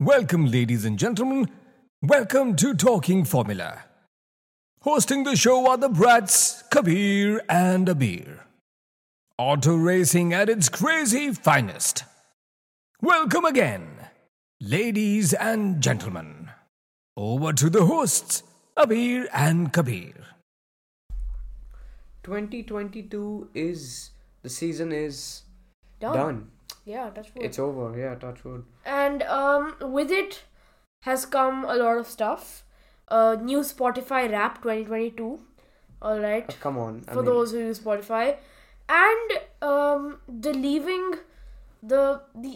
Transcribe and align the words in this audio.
Welcome, 0.00 0.50
ladies 0.50 0.84
and 0.84 0.98
gentlemen. 0.98 1.48
Welcome 2.02 2.54
to 2.56 2.74
Talking 2.74 3.24
Formula. 3.24 3.84
Hosting 4.82 5.24
the 5.24 5.36
show 5.36 5.70
are 5.70 5.78
the 5.78 5.88
brats 5.88 6.62
Kabir 6.70 7.40
and 7.48 7.88
Abeer. 7.88 8.40
Auto 9.38 9.74
racing 9.74 10.34
at 10.34 10.50
its 10.50 10.68
crazy 10.68 11.32
finest. 11.32 12.04
Welcome 13.00 13.46
again, 13.46 13.88
ladies 14.60 15.32
and 15.32 15.80
gentlemen. 15.80 16.50
Over 17.16 17.54
to 17.54 17.70
the 17.70 17.86
hosts, 17.86 18.42
Abeer 18.76 19.28
and 19.32 19.72
Kabir. 19.72 20.12
2022 22.22 23.48
is 23.54 24.10
the 24.42 24.50
season 24.50 24.92
is 24.92 25.44
Done. 26.00 26.14
done. 26.14 26.50
Yeah, 26.86 27.10
touch 27.10 27.30
wood. 27.34 27.44
It's 27.44 27.58
over. 27.58 27.86
Yeah, 27.98 28.14
touch 28.14 28.44
wood. 28.44 28.64
and 28.84 29.22
um, 29.24 29.74
with 29.96 30.10
it 30.10 30.42
has 31.02 31.26
come 31.26 31.64
a 31.64 31.74
lot 31.74 31.98
of 31.98 32.06
stuff. 32.06 32.62
Uh, 33.08 33.36
new 33.40 33.58
Spotify 33.70 34.20
Rap 34.30 34.62
2022. 34.62 35.40
All 36.02 36.20
right, 36.20 36.48
Uh, 36.48 36.52
come 36.60 36.78
on. 36.78 37.02
I 37.08 37.12
for 37.12 37.22
mean, 37.22 37.24
those 37.32 37.52
who 37.52 37.58
use 37.58 37.80
Spotify, 37.80 38.36
and 38.88 39.36
um, 39.62 40.18
the 40.46 40.52
leaving, 40.54 41.14
the 41.82 42.02
the 42.46 42.54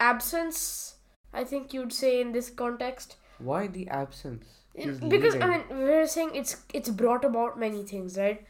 absence. 0.00 0.96
I 1.32 1.44
think 1.52 1.72
you'd 1.74 1.92
say 1.92 2.20
in 2.20 2.32
this 2.32 2.50
context. 2.64 3.16
why 3.50 3.66
the 3.76 3.88
absence? 4.00 4.50
He's 4.82 4.98
because 5.14 5.34
I 5.44 5.46
mean 5.52 5.62
we're 5.78 6.06
saying 6.12 6.30
it's 6.42 6.52
it's 6.80 6.90
brought 7.00 7.24
about 7.30 7.58
many 7.64 7.82
things, 7.92 8.18
right? 8.24 8.44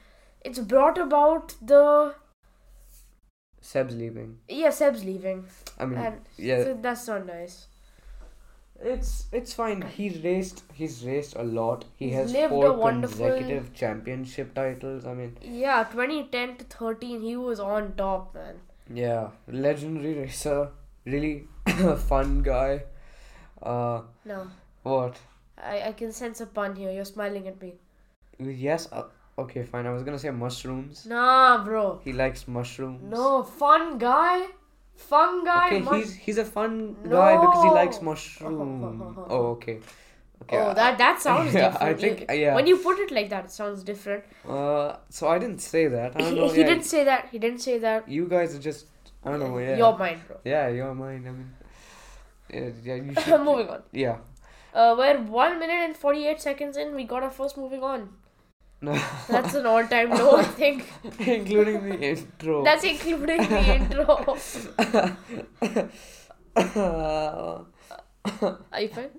It's 0.51 0.59
brought 0.73 0.99
about 1.05 1.55
the 1.73 1.85
Seb's 3.73 3.95
leaving. 3.97 4.33
yeah 4.49 4.71
Seb's 4.79 5.05
leaving, 5.05 5.45
I 5.79 5.87
mean, 5.87 5.99
and 5.99 6.21
yeah, 6.49 6.65
so 6.65 6.79
that's 6.89 7.07
not 7.09 7.27
nice. 7.27 7.55
it's 8.93 9.27
it's 9.33 9.53
fine. 9.59 9.83
He's 9.97 10.17
raced. 10.25 10.63
He's 10.81 10.97
raced 11.07 11.37
a 11.37 11.45
lot. 11.59 11.85
He 11.97 12.07
He's 12.09 12.15
has 12.17 12.33
lived 12.33 12.51
four 12.51 12.67
a 12.67 12.73
wonderful- 12.73 13.27
consecutive 13.27 13.73
championship 13.83 14.53
titles. 14.55 15.07
I 15.07 15.15
mean, 15.21 15.37
Yeah, 15.43 15.85
2010 15.93 16.57
to 16.59 16.65
13, 16.65 17.21
he 17.23 17.37
was 17.37 17.61
on 17.61 17.93
top, 18.03 18.35
man. 18.35 18.61
yeah, 19.03 19.29
legendary 19.49 20.15
racer. 20.19 20.59
Really 21.07 21.33
fun 22.09 22.43
guy. 22.43 22.83
Uh, 23.63 24.03
No, 24.25 24.47
what? 24.83 25.17
I, 25.57 25.75
I 25.89 25.93
can 25.93 26.13
sense 26.13 26.41
a 26.41 26.47
pun 26.47 26.77
here. 26.77 26.91
You're 26.91 27.05
smiling 27.17 27.49
at 27.49 27.61
me. 27.63 27.75
Yes. 28.39 28.89
Uh, 28.93 29.05
okay, 29.39 29.63
fine. 29.63 29.87
I 29.87 29.91
was 29.93 30.03
gonna 30.03 30.19
say 30.19 30.31
mushrooms. 30.31 31.07
Nah, 31.07 31.65
bro. 31.65 32.01
He 32.05 32.13
likes 32.13 32.47
mushrooms. 32.49 33.03
No, 33.03 33.43
fun 33.43 33.99
guy. 33.99 34.47
Fun 34.97 35.45
guy. 35.45 35.67
Okay, 35.67 35.81
mus- 35.81 35.95
he's 35.97 36.15
he's 36.15 36.39
a 36.39 36.45
fun 36.45 36.95
guy 37.09 37.37
because 37.37 37.65
he 37.65 37.71
likes 37.71 37.99
No. 38.01 38.05
mushroom. 38.11 39.27
oh, 39.29 39.47
okay. 39.57 39.81
Okay. 40.43 40.59
Oh, 40.59 40.75
that 40.75 40.99
that 40.99 41.21
sounds 41.21 41.55
yeah, 41.55 41.71
different. 41.71 41.83
I 41.83 42.01
think 42.01 42.25
yeah. 42.31 42.55
When 42.55 42.67
you 42.67 42.77
put 42.79 42.99
it 42.99 43.11
like 43.11 43.29
that, 43.31 43.47
it 43.47 43.51
sounds 43.51 43.83
different. 43.83 44.25
Uh, 44.49 44.97
so 45.09 45.29
I 45.29 45.39
didn't 45.39 45.61
say 45.61 45.87
that. 45.89 46.15
I 46.17 46.19
don't 46.21 46.33
He, 46.35 46.39
know. 46.41 46.49
he 46.49 46.61
yeah, 46.61 46.67
didn't 46.67 46.85
say 46.85 47.05
that. 47.05 47.29
He 47.33 47.39
didn't 47.39 47.61
say 47.61 47.79
that. 47.79 48.09
You 48.09 48.27
guys 48.29 48.55
are 48.55 48.59
just. 48.61 48.87
I 49.25 49.31
don't 49.31 49.41
know. 49.41 49.59
Yeah. 49.59 49.77
Your 49.77 49.97
mind, 49.99 50.21
bro. 50.29 50.37
Yeah, 50.45 50.69
you're 50.69 50.95
mine. 50.95 51.25
I 51.27 51.31
mean. 51.31 51.51
Yeah, 52.53 52.71
yeah 52.85 52.95
you 53.03 53.15
should. 53.23 53.41
Moving 53.41 53.69
on. 53.69 53.83
Yeah. 53.93 54.19
Uh, 54.75 54.95
we're 54.99 55.19
one 55.23 55.59
minute 55.59 55.81
and 55.87 55.97
48 55.97 56.41
seconds 56.41 56.77
in. 56.77 56.95
We 56.95 57.05
got 57.05 57.23
our 57.23 57.31
first 57.31 57.57
moving 57.57 57.83
on. 57.83 58.09
No. 58.85 58.95
That's 59.29 59.55
an 59.55 59.67
all 59.67 59.87
time 59.87 60.11
low, 60.21 60.37
I 60.37 60.43
think. 60.45 60.85
Including 61.19 61.89
the 61.89 61.99
intro. 62.11 62.63
That's 62.65 62.85
including 62.85 63.39
the 63.49 63.63
intro. 63.77 64.37
Are 68.73 68.81
you 68.81 68.89
fine? 68.89 69.11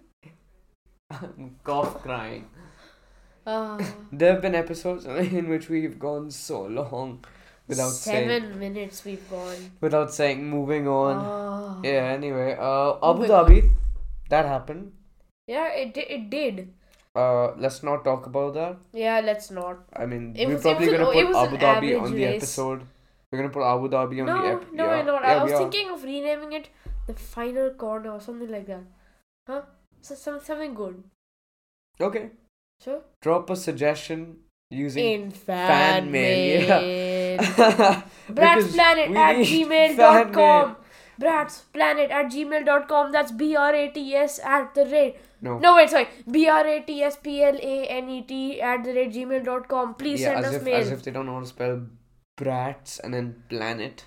I'm 1.12 1.56
Cough 1.64 2.02
crying. 2.02 2.48
Uh, 3.46 3.78
There 4.12 4.34
have 4.34 4.42
been 4.42 4.56
episodes 4.56 5.06
in 5.40 5.50
which 5.50 5.70
we've 5.70 6.00
gone 6.00 6.32
so 6.32 6.64
long 6.64 7.24
without 7.68 7.92
seven 7.92 8.30
saying 8.42 8.60
minutes 8.60 9.04
we've 9.06 9.30
gone. 9.30 9.72
without 9.82 10.14
saying 10.14 10.46
moving 10.50 10.88
on. 10.88 11.16
Oh. 11.26 11.82
Yeah. 11.84 12.06
Anyway, 12.18 12.56
uh, 12.60 12.96
Abu 13.10 13.20
Moving 13.22 13.32
on. 13.36 13.46
Dhabi, 13.46 13.70
that 14.30 14.46
happened. 14.46 14.92
Yeah, 15.48 15.70
it 15.74 15.96
it 15.98 16.30
did. 16.30 16.74
Uh, 17.16 17.54
let's 17.58 17.82
not 17.84 18.04
talk 18.04 18.26
about 18.26 18.54
that. 18.56 18.78
Yeah, 18.94 19.22
let's 19.24 19.50
not. 19.52 19.78
I 19.96 20.06
mean, 20.06 20.36
It 20.36 20.48
we're 20.48 20.54
was- 20.56 20.64
probably 20.64 20.88
gonna 20.88 21.10
it 21.12 21.28
put 21.28 21.36
Abu 21.44 21.58
Dhabi 21.58 22.02
on 22.02 22.12
the 22.14 22.26
race. 22.26 22.36
episode. 22.44 22.82
We're 23.32 23.40
gonna 23.42 23.54
put 23.54 23.64
Abu 23.64 23.90
Dhabi 23.90 24.20
on 24.22 24.26
no, 24.26 24.42
the 24.42 24.48
episode. 24.56 24.74
no, 24.74 24.86
yeah. 24.86 24.96
we're 24.98 25.04
not. 25.12 25.22
Yeah, 25.24 25.36
I 25.40 25.44
was 25.44 25.54
thinking 25.54 25.90
of 25.92 26.04
renaming 26.04 26.54
it 26.54 26.70
the 27.08 27.14
final 27.14 27.70
corner 27.72 28.12
or 28.12 28.20
something 28.20 28.50
like 28.52 28.68
that. 28.68 28.84
Huh? 29.48 29.62
So 30.02 30.16
some 30.16 30.40
something 30.40 30.74
good. 30.74 31.04
Okay. 32.02 32.30
Sure. 32.84 33.02
Drop 33.22 33.50
a 33.50 33.56
suggestion 33.56 34.38
using 34.70 35.06
In 35.06 35.32
fan, 35.32 35.68
fan 35.68 36.12
mail, 36.12 36.68
mail. 36.68 36.82
yeah. 37.38 38.02
Brats 38.30 38.66
Because 38.66 38.74
Planet 38.74 39.10
we 39.10 39.18
at 39.18 39.38
need 39.38 39.68
gmail 41.20 41.30
fan 41.30 41.46
dot 41.46 41.48
mail. 41.48 41.48
com. 41.48 41.48
Brats 41.48 41.60
Planet 41.74 42.12
at 42.12 42.26
gmail 42.26 42.66
dot 42.66 42.88
com. 42.88 43.12
That's 43.12 43.32
B 43.32 43.56
R 43.56 43.74
A 43.76 43.90
T 43.90 44.16
S 44.16 44.40
at 44.44 44.74
the 44.74 44.86
rate. 44.86 45.16
No. 45.42 45.60
No, 45.60 45.76
wait, 45.76 45.90
sorry. 45.90 46.08
B 46.32 46.48
R 46.50 46.66
A 46.68 46.80
T 46.82 47.04
S 47.04 47.18
P 47.18 47.44
L 47.44 47.56
A 47.62 47.86
N 47.88 48.10
E 48.10 48.22
T 48.22 48.62
at 48.62 48.84
the 48.84 48.94
rate 48.94 49.14
gmail 49.14 49.44
dot 49.46 49.68
com. 49.68 49.94
Please 49.96 50.22
yeah, 50.22 50.34
send 50.34 50.46
us 50.46 50.54
if 50.56 50.64
mail. 50.64 50.76
as 50.76 50.92
if 50.92 51.04
they 51.04 51.12
don't 51.12 51.26
know 51.26 51.34
how 51.36 51.40
to 51.42 51.46
spell 51.46 51.82
brats 52.38 53.00
and 53.00 53.14
then 53.14 53.44
planet. 53.50 54.06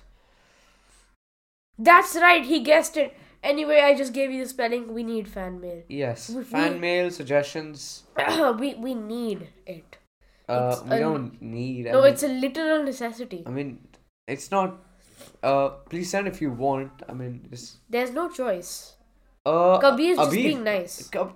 That's 1.77 2.15
right, 2.15 2.43
he 2.43 2.59
guessed 2.59 2.97
it. 2.97 3.15
Anyway, 3.41 3.79
I 3.79 3.95
just 3.95 4.11
gave 4.13 4.31
you 4.31 4.43
the 4.43 4.49
spelling. 4.49 4.93
We 4.93 5.01
need 5.03 5.27
fan 5.27 5.61
mail. 5.61 5.83
Yes. 5.87 6.29
We- 6.29 6.43
Fan 6.43 6.73
we- 6.73 6.79
mail 6.79 7.09
suggestions. 7.09 8.03
we 8.59 8.75
we 8.75 8.93
need 8.93 9.47
it. 9.65 9.97
Uh, 10.49 10.71
It's 10.73 10.83
we 10.83 10.95
a- 10.97 10.99
don't 10.99 11.41
need. 11.41 11.87
I 11.87 11.91
No, 11.91 12.01
mean, 12.01 12.11
it's 12.13 12.23
a 12.23 12.27
literal 12.27 12.83
necessity. 12.83 13.43
I 13.47 13.49
mean, 13.51 13.87
it's 14.27 14.51
not. 14.51 14.77
Uh, 15.41 15.69
please 15.89 16.09
send 16.09 16.27
if 16.27 16.41
you 16.41 16.51
want. 16.51 16.91
I 17.07 17.13
mean, 17.13 17.47
just. 17.49 17.77
There's 17.89 18.11
no 18.11 18.29
choice. 18.29 18.95
Uh, 19.45 19.79
Kabir's 19.79 20.17
just 20.17 20.31
Abeer. 20.31 20.43
being 20.43 20.63
nice. 20.63 21.07
Kab- 21.09 21.33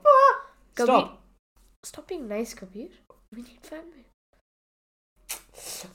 Kabir- 0.76 0.86
Stop. 0.88 1.22
Stop 1.84 2.08
being 2.08 2.28
nice, 2.28 2.54
Kabir. 2.54 2.90
We 3.36 3.42
need 3.44 3.60
fan 3.62 3.80
mail. 3.92 4.00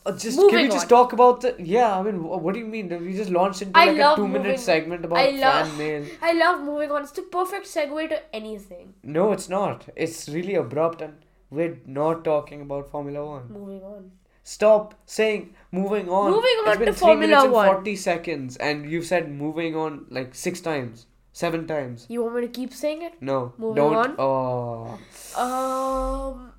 Uh, 0.06 0.12
just 0.12 0.36
can 0.38 0.46
Moving 0.46 0.62
we 0.62 0.69
just 0.69 0.84
on. 0.84 0.88
talk 0.88 1.12
about 1.12 1.41
the? 1.42 1.54
Yeah, 1.58 1.98
I 1.98 2.02
mean, 2.02 2.16
wh- 2.16 2.42
what 2.42 2.54
do 2.54 2.60
you 2.60 2.66
mean? 2.66 2.88
We 3.04 3.14
just 3.14 3.30
launched 3.30 3.62
into 3.62 3.78
I 3.78 3.86
like 3.86 3.96
a 3.96 4.00
love 4.00 4.16
two-minute 4.16 4.60
segment 4.60 5.04
about 5.04 5.19
I 5.19 5.30
love- 5.30 5.69
fan 5.69 5.78
mail. 5.78 6.06
I 6.22 6.32
love 6.32 6.60
moving 6.62 6.90
on. 6.90 7.02
It's 7.02 7.12
the 7.12 7.22
perfect 7.22 7.66
segue 7.66 8.08
to 8.08 8.34
anything. 8.34 8.94
No, 9.02 9.32
it's 9.32 9.48
not. 9.48 9.88
It's 9.96 10.28
really 10.28 10.54
abrupt, 10.54 11.02
and 11.02 11.14
we're 11.50 11.78
not 11.86 12.25
talking 12.25 12.62
about 12.62 12.90
Formula 12.90 13.25
One. 13.26 13.52
Moving 13.52 13.82
on. 13.82 14.10
Stop 14.48 14.94
saying 15.04 15.54
moving 15.72 16.09
on. 16.09 16.31
Moving 16.31 16.59
It's 16.60 16.69
on 16.69 16.78
been 16.78 16.86
to 16.86 16.92
three 16.94 17.00
Formula 17.00 17.26
minutes 17.26 17.44
and 17.44 17.53
One. 17.53 17.66
Forty 17.75 17.97
seconds, 17.97 18.56
and 18.56 18.91
you've 18.91 19.04
said 19.04 19.31
moving 19.31 19.76
on 19.76 20.06
like 20.09 20.34
six 20.34 20.62
times, 20.62 21.04
seven 21.32 21.66
times. 21.66 22.06
You 22.09 22.22
want 22.22 22.36
me 22.36 22.41
to 22.47 22.48
keep 22.48 22.72
saying 22.72 23.03
it? 23.03 23.20
No, 23.20 23.53
Moving 23.58 23.76
don't. 23.82 23.97
on. 23.97 24.14
Oh, 24.26 24.98
Um. 25.42 26.53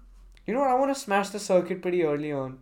you 0.45 0.53
know 0.53 0.59
what? 0.59 0.69
I 0.69 0.75
want 0.75 0.93
to 0.95 0.99
smash 1.01 1.29
the 1.29 1.39
circuit 1.39 1.81
pretty 1.81 2.03
early 2.03 2.31
on. 2.31 2.59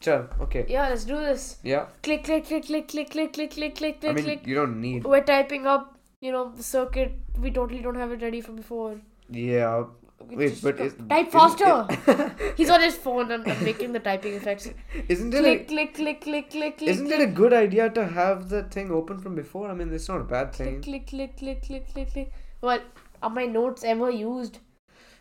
Chal, 0.00 0.28
okay. 0.46 0.64
Yeah, 0.68 0.88
let's 0.90 1.04
do 1.10 1.16
this. 1.26 1.56
Yeah. 1.64 1.86
Click, 2.04 2.22
click, 2.30 2.46
click, 2.46 2.66
click, 2.66 2.86
click, 2.88 3.10
click, 3.12 3.32
click, 3.32 3.50
click, 3.58 3.74
click, 3.82 3.96
I 3.96 4.00
click, 4.00 4.14
mean, 4.14 4.24
click. 4.24 4.46
you 4.46 4.54
don't 4.54 4.80
need. 4.80 5.04
We're 5.04 5.24
typing 5.34 5.66
up, 5.66 5.98
you 6.20 6.30
know, 6.30 6.52
the 6.54 6.62
circuit. 6.62 7.14
We 7.46 7.50
totally 7.50 7.80
don't 7.80 7.96
have 7.96 8.12
it 8.12 8.22
ready 8.22 8.40
from 8.40 8.56
before. 8.64 9.00
Yeah. 9.28 9.86
Wait, 10.30 10.60
but 10.62 10.80
is- 10.80 10.94
type 11.08 11.30
faster. 11.30 11.86
it- 11.90 12.54
He's 12.56 12.70
on 12.70 12.80
his 12.80 12.96
phone 12.96 13.30
and 13.30 13.46
I'm 13.46 13.64
making 13.64 13.92
the 13.92 14.00
typing 14.00 14.34
effects. 14.34 14.68
Isn't 15.08 15.32
it? 15.34 15.38
click, 15.38 15.60
A, 15.60 15.64
click, 15.64 15.94
click, 15.94 16.20
click, 16.20 16.50
click, 16.50 16.78
click. 16.78 16.88
isn't 16.90 17.10
it 17.10 17.20
a 17.20 17.26
good 17.26 17.52
idea 17.52 17.88
to 17.90 18.06
have 18.06 18.48
the 18.48 18.64
thing 18.64 18.90
open 18.90 19.18
from 19.18 19.34
before? 19.34 19.68
I 19.68 19.74
mean, 19.74 19.92
it's 19.92 20.08
not 20.08 20.20
a 20.20 20.24
bad 20.24 20.52
thing. 20.54 20.82
click, 20.82 21.06
click, 21.06 21.36
click, 21.36 21.62
click, 21.62 21.92
click, 21.92 22.12
click. 22.12 22.32
Well, 22.60 22.80
are 23.22 23.30
my 23.30 23.46
notes 23.46 23.84
ever 23.84 24.10
used? 24.10 24.58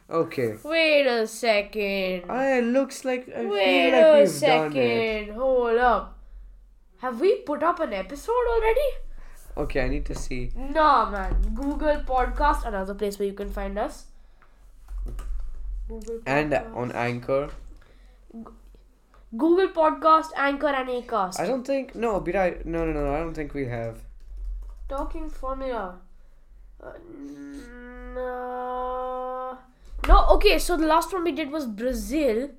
Okay. 0.10 0.56
Wait 0.64 1.08
a 1.08 1.26
second. 1.28 2.30
I 2.30 2.58
it 2.60 2.64
looks 2.66 3.04
like 3.06 3.28
I 3.36 3.46
Wait 3.46 3.66
feel 3.66 3.92
like 3.92 4.06
a 4.06 4.20
we've 4.22 4.40
done 4.42 4.78
it. 4.78 5.26
second. 5.28 5.36
Hold 5.36 5.78
up. 5.78 6.20
Have 7.00 7.20
we 7.20 7.38
put 7.42 7.64
up 7.64 7.80
an 7.80 7.94
episode 7.94 8.48
already? 8.56 8.90
Okay, 9.58 9.82
I 9.82 9.88
need 9.88 10.06
to 10.08 10.16
see. 10.16 10.52
Nah, 10.56 11.10
man. 11.10 11.34
Google 11.54 12.02
Podcast, 12.08 12.66
another 12.68 12.94
place 12.94 13.18
where 13.20 13.28
you 13.28 13.34
can 13.34 13.50
find 13.50 13.78
us. 13.80 14.06
Google 15.88 16.20
And 16.26 16.52
Podcast. 16.52 16.76
on 16.76 16.92
Anchor. 16.92 17.50
Google 19.38 19.68
Podcast, 19.70 20.30
Anchor, 20.38 20.68
and 20.68 20.90
Acast. 20.90 21.40
I 21.40 21.46
don't 21.46 21.66
think 21.66 21.94
no, 21.96 22.20
but 22.20 22.36
I 22.36 22.58
no 22.64 22.86
no 22.86 22.94
no 22.94 23.14
I 23.14 23.20
don't 23.20 23.34
think 23.34 23.54
we 23.54 23.66
have. 23.68 24.00
Talking 24.88 25.30
formula. 25.30 25.98
Uh, 26.82 26.92
n- 27.10 28.18
uh, 28.18 29.56
no, 30.08 30.26
okay, 30.36 30.58
so 30.60 30.78
the 30.78 30.86
last 30.88 31.12
one 31.14 31.24
we 31.24 31.32
did 31.32 31.52
was 31.52 31.66
Brazil. 31.66 32.50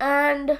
And 0.00 0.58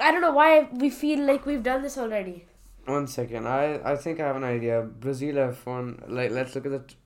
I 0.00 0.10
don't 0.10 0.20
know 0.22 0.32
why 0.32 0.68
we 0.72 0.88
feel 0.90 1.20
like 1.26 1.44
we've 1.44 1.62
done 1.62 1.82
this 1.82 1.98
already. 1.98 2.46
One 2.86 3.06
second, 3.08 3.46
I 3.48 3.80
I 3.92 3.96
think 3.96 4.20
I 4.20 4.26
have 4.26 4.36
an 4.36 4.44
idea. 4.44 4.82
Brazil 4.82 5.34
F1. 5.34 6.04
Like 6.08 6.30
let's 6.30 6.54
look 6.54 6.66
at 6.66 6.72
the. 6.72 6.78
T- 6.78 6.96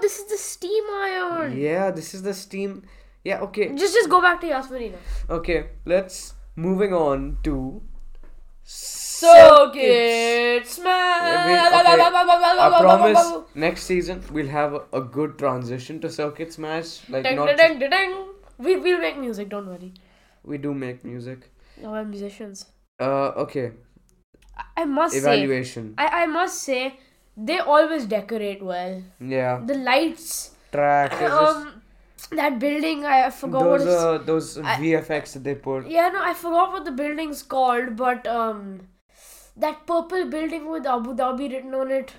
this 0.00 0.18
is 0.18 0.26
the 0.26 0.36
steam 0.36 0.84
iron. 1.04 1.56
Yeah, 1.56 1.90
this 1.90 2.14
is 2.14 2.22
the 2.22 2.34
steam. 2.34 2.82
Yeah, 3.24 3.40
okay. 3.48 3.68
Just 3.74 3.94
just 3.94 4.10
go 4.10 4.20
back 4.20 4.40
to 4.42 4.46
Yas 4.48 4.70
Marina. 4.70 4.98
Okay, 5.30 5.66
let's 5.84 6.34
moving 6.56 6.92
on 6.92 7.38
to 7.44 7.82
Circuit 9.22 10.66
smash. 10.66 11.46
okay. 11.46 12.00
I 12.02 12.78
promise 12.80 13.44
next 13.54 13.84
season 13.84 14.22
we'll 14.32 14.48
have 14.48 14.74
a, 14.74 14.82
a 14.92 15.00
good 15.00 15.38
transition 15.38 16.00
to 16.00 16.10
Circuit 16.10 16.52
Smash. 16.52 17.08
Like 17.08 17.24
Ding, 17.24 17.36
not 17.36 17.56
ding, 17.56 17.78
ding, 17.78 17.90
ding. 17.90 18.16
We 18.58 18.76
we'll 18.76 19.00
make 19.00 19.18
music. 19.18 19.48
Don't 19.48 19.66
worry. 19.66 19.92
we 20.44 20.58
do 20.58 20.74
make 20.74 21.04
music. 21.04 21.50
We're 21.80 22.04
musicians. 22.04 22.66
Uh, 23.00 23.44
okay. 23.44 23.72
I, 24.56 24.82
I 24.82 24.84
must 24.84 25.14
say, 25.14 25.20
Evaluation. 25.20 25.94
I 25.98 26.06
I 26.22 26.26
must 26.26 26.62
say, 26.62 26.98
they 27.36 27.58
always 27.58 28.06
decorate 28.06 28.62
well. 28.62 29.02
Yeah. 29.20 29.60
The 29.64 29.74
lights. 29.74 30.50
Track. 30.72 31.20
Um, 31.22 31.82
that 32.30 32.58
building. 32.58 33.04
I, 33.04 33.30
forgot 33.30 33.64
what 33.66 33.78
those 33.80 33.86
it's. 33.88 34.02
uh, 34.02 34.18
those 34.18 34.58
I- 34.58 34.76
VFX 34.76 35.32
that 35.34 35.44
they 35.44 35.54
put. 35.54 35.88
Yeah, 35.88 36.08
no, 36.08 36.22
I 36.22 36.34
forgot 36.34 36.72
what 36.72 36.84
the 36.84 36.92
building's 36.92 37.42
called, 37.42 37.96
but 37.96 38.26
um, 38.26 38.88
that 39.56 39.86
purple 39.86 40.26
building 40.26 40.70
with 40.70 40.86
Abu 40.86 41.14
Dhabi 41.14 41.50
written 41.50 41.74
on 41.74 41.90
it. 41.90 42.12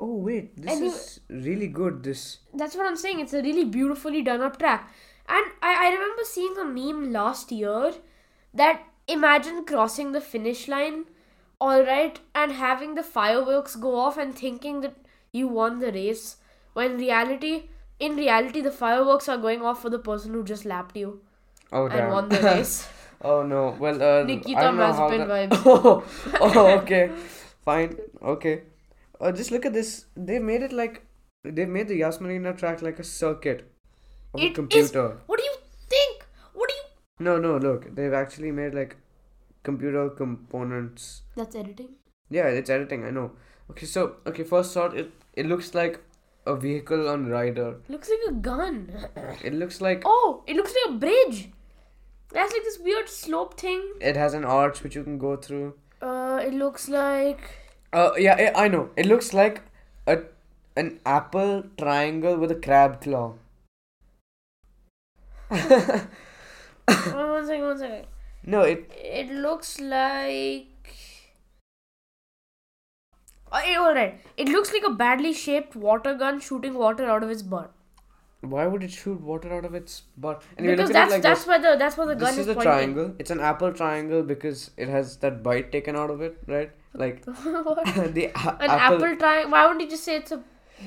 Oh 0.00 0.14
wait, 0.16 0.56
this 0.56 0.72
And 0.72 0.84
you- 0.84 0.90
is 0.92 1.20
really 1.28 1.66
good. 1.68 2.02
This 2.02 2.38
That's 2.54 2.76
what 2.76 2.86
I'm 2.86 2.96
saying. 2.96 3.20
It's 3.20 3.32
a 3.32 3.42
really 3.42 3.64
beautifully 3.64 4.22
done 4.22 4.42
up 4.42 4.58
track. 4.58 4.92
And 5.28 5.44
I, 5.62 5.86
I 5.86 5.92
remember 5.92 6.22
seeing 6.24 6.54
a 6.58 6.64
meme 6.64 7.12
last 7.12 7.50
year 7.52 7.92
that 8.54 8.82
imagine 9.06 9.64
crossing 9.64 10.12
the 10.12 10.20
finish 10.20 10.68
line, 10.68 11.04
alright, 11.60 12.20
and 12.34 12.52
having 12.52 12.94
the 12.94 13.02
fireworks 13.02 13.76
go 13.76 13.96
off 13.98 14.16
and 14.16 14.34
thinking 14.34 14.80
that 14.82 14.96
you 15.32 15.48
won 15.48 15.78
the 15.80 15.92
race. 15.92 16.36
When 16.74 16.96
reality, 16.98 17.70
in 17.98 18.16
reality, 18.16 18.60
the 18.60 18.70
fireworks 18.70 19.28
are 19.28 19.38
going 19.38 19.62
off 19.62 19.82
for 19.82 19.90
the 19.90 19.98
person 19.98 20.32
who 20.34 20.44
just 20.44 20.64
lapped 20.64 20.96
you 20.96 21.20
oh 21.72 21.84
and 21.86 21.92
damn. 21.92 22.10
won 22.10 22.28
the 22.28 22.40
race. 22.50 22.88
oh 23.22 23.42
no. 23.42 23.76
Well, 23.78 24.00
uh, 24.02 24.22
Nikita 24.24 24.58
I 24.58 24.62
don't 24.62 24.76
know 24.76 24.92
how 24.92 25.10
Mazepin 25.10 25.26
that- 25.28 25.50
vibes. 25.50 25.62
Oh, 26.40 26.50
oh, 26.54 26.78
okay, 26.78 27.10
fine, 27.64 27.96
okay. 28.22 28.62
Uh, 29.20 29.32
just 29.32 29.50
look 29.50 29.66
at 29.66 29.72
this. 29.72 30.04
They 30.16 30.38
made 30.38 30.62
it 30.62 30.72
like 30.72 31.02
they 31.44 31.64
made 31.64 31.88
the 31.88 31.96
Yas 31.96 32.20
Marina 32.20 32.52
track 32.52 32.82
like 32.82 32.98
a 33.00 33.04
circuit 33.04 33.68
of 34.34 34.40
It 34.40 34.44
a 34.44 34.50
is- 34.50 34.54
computer. 34.54 35.16
What 35.26 35.38
do 35.40 35.44
you 35.44 35.56
think? 35.88 36.24
What 36.54 36.68
do 36.68 36.74
you. 36.76 36.82
No, 37.24 37.36
no, 37.38 37.56
look, 37.56 37.92
they've 37.96 38.12
actually 38.12 38.52
made 38.52 38.74
like 38.74 38.96
computer 39.68 40.04
components. 40.20 41.08
That's 41.36 41.56
editing. 41.62 41.90
Yeah, 42.38 42.48
it's 42.62 42.70
editing. 42.78 43.04
I 43.10 43.10
know. 43.18 43.30
Okay, 43.70 43.86
so 43.94 44.04
okay, 44.32 44.44
first 44.52 44.74
thought, 44.78 44.96
it 45.04 45.12
it 45.42 45.46
looks 45.52 45.74
like 45.78 46.00
a 46.46 46.56
vehicle 46.64 47.08
on 47.12 47.28
rider. 47.36 47.68
Looks 47.94 48.10
like 48.14 48.26
a 48.30 48.34
gun. 48.50 48.74
It 49.50 49.54
looks 49.62 49.80
like 49.86 50.02
Oh, 50.16 50.42
it 50.46 50.56
looks 50.60 50.74
like 50.78 50.94
a 50.94 50.98
bridge. 51.06 51.40
That's 52.36 52.52
like 52.56 52.64
this 52.68 52.78
weird 52.86 53.08
slope 53.16 53.58
thing. 53.60 53.82
it 54.12 54.16
has 54.22 54.34
an 54.38 54.44
arch 54.54 54.82
which 54.86 54.96
you 55.00 55.02
can 55.04 55.18
go 55.26 55.36
through. 55.48 55.68
Uh, 56.08 56.40
it 56.48 56.54
looks 56.62 56.88
like 56.94 57.46
Uh, 58.00 58.10
yeah, 58.24 58.40
I 58.40 58.64
I 58.64 58.68
know. 58.76 58.80
It 59.02 59.06
looks 59.12 59.30
like 59.40 59.60
a 60.14 60.16
an 60.82 60.90
apple 61.18 61.52
triangle 61.82 62.36
with 62.44 62.50
a 62.56 62.58
crab 62.66 62.98
claw. 63.06 63.26
oh, 65.50 67.32
one 67.32 67.46
second, 67.46 67.64
one 67.64 67.78
second. 67.78 68.06
No, 68.52 68.60
it 68.62 68.90
It 68.96 69.30
looks 69.46 69.78
like. 69.80 70.92
Oh, 73.50 73.86
alright. 73.86 74.20
It 74.36 74.48
looks 74.48 74.72
like 74.72 74.86
a 74.86 74.94
badly 75.00 75.32
shaped 75.32 75.76
water 75.76 76.14
gun 76.14 76.40
shooting 76.40 76.74
water 76.74 77.10
out 77.16 77.22
of 77.22 77.30
its 77.30 77.42
butt. 77.42 77.74
Why 78.40 78.66
would 78.66 78.84
it 78.84 78.90
shoot 78.90 79.20
water 79.20 79.52
out 79.52 79.64
of 79.64 79.74
its 79.74 80.02
butt? 80.16 80.42
Anyway, 80.56 80.76
because 80.76 80.90
that's 80.90 81.12
at 81.12 81.16
like 81.16 81.22
that's 81.22 81.40
this. 81.40 81.48
where 81.48 81.60
the 81.60 81.76
that's 81.78 81.96
where 81.96 82.06
the 82.06 82.14
gun 82.14 82.36
This 82.36 82.38
is 82.38 82.46
This 82.46 82.56
is 82.56 82.60
a 82.60 82.62
triangle. 82.62 83.14
It's 83.18 83.30
an 83.30 83.40
apple 83.40 83.72
triangle 83.72 84.22
because 84.22 84.70
it 84.76 84.88
has 84.88 85.16
that 85.18 85.42
bite 85.42 85.72
taken 85.72 85.96
out 85.96 86.10
of 86.10 86.20
it, 86.20 86.38
right? 86.46 86.70
Like 86.94 87.24
What? 87.24 87.84
the 88.14 88.26
a- 88.34 88.56
An 88.60 88.70
apple, 88.70 89.16
triangle. 89.16 89.50
Why 89.52 89.66
wouldn't 89.66 89.82
you 89.82 89.90
just 89.90 90.04
say 90.04 90.16
it's 90.16 90.32
a 90.32 90.42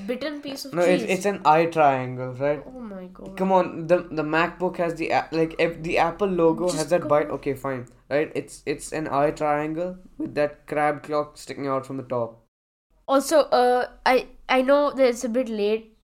bitten 0.07 0.41
piece 0.41 0.65
of 0.65 0.73
No, 0.73 0.85
cheese? 0.85 1.03
it's 1.03 1.11
it's 1.13 1.25
an 1.25 1.41
eye 1.45 1.65
triangle, 1.65 2.33
right? 2.33 2.63
oh 2.65 2.79
my 2.79 3.05
god. 3.13 3.37
Come 3.37 3.51
on, 3.51 3.87
the 3.87 3.97
the 4.19 4.23
MacBook 4.23 4.77
has 4.77 4.95
the 4.95 5.11
like 5.31 5.55
if 5.59 5.81
the 5.83 5.97
Apple 5.97 6.27
logo 6.27 6.67
Just 6.67 6.77
has 6.77 6.89
that 6.89 7.07
bite. 7.07 7.29
Okay, 7.39 7.53
fine, 7.53 7.87
right? 8.09 8.31
It's 8.35 8.61
it's 8.65 8.91
an 8.91 9.07
eye 9.07 9.31
triangle 9.31 9.97
with 10.17 10.35
that 10.35 10.67
crab 10.67 11.01
claw 11.03 11.25
sticking 11.33 11.67
out 11.67 11.85
from 11.85 11.97
the 11.97 12.03
top. 12.03 12.37
Also, 13.07 13.41
uh, 13.61 13.87
I 14.05 14.27
I 14.47 14.61
know 14.61 14.91
that 14.91 15.07
it's 15.07 15.23
a 15.23 15.29
bit 15.29 15.49
late 15.49 15.97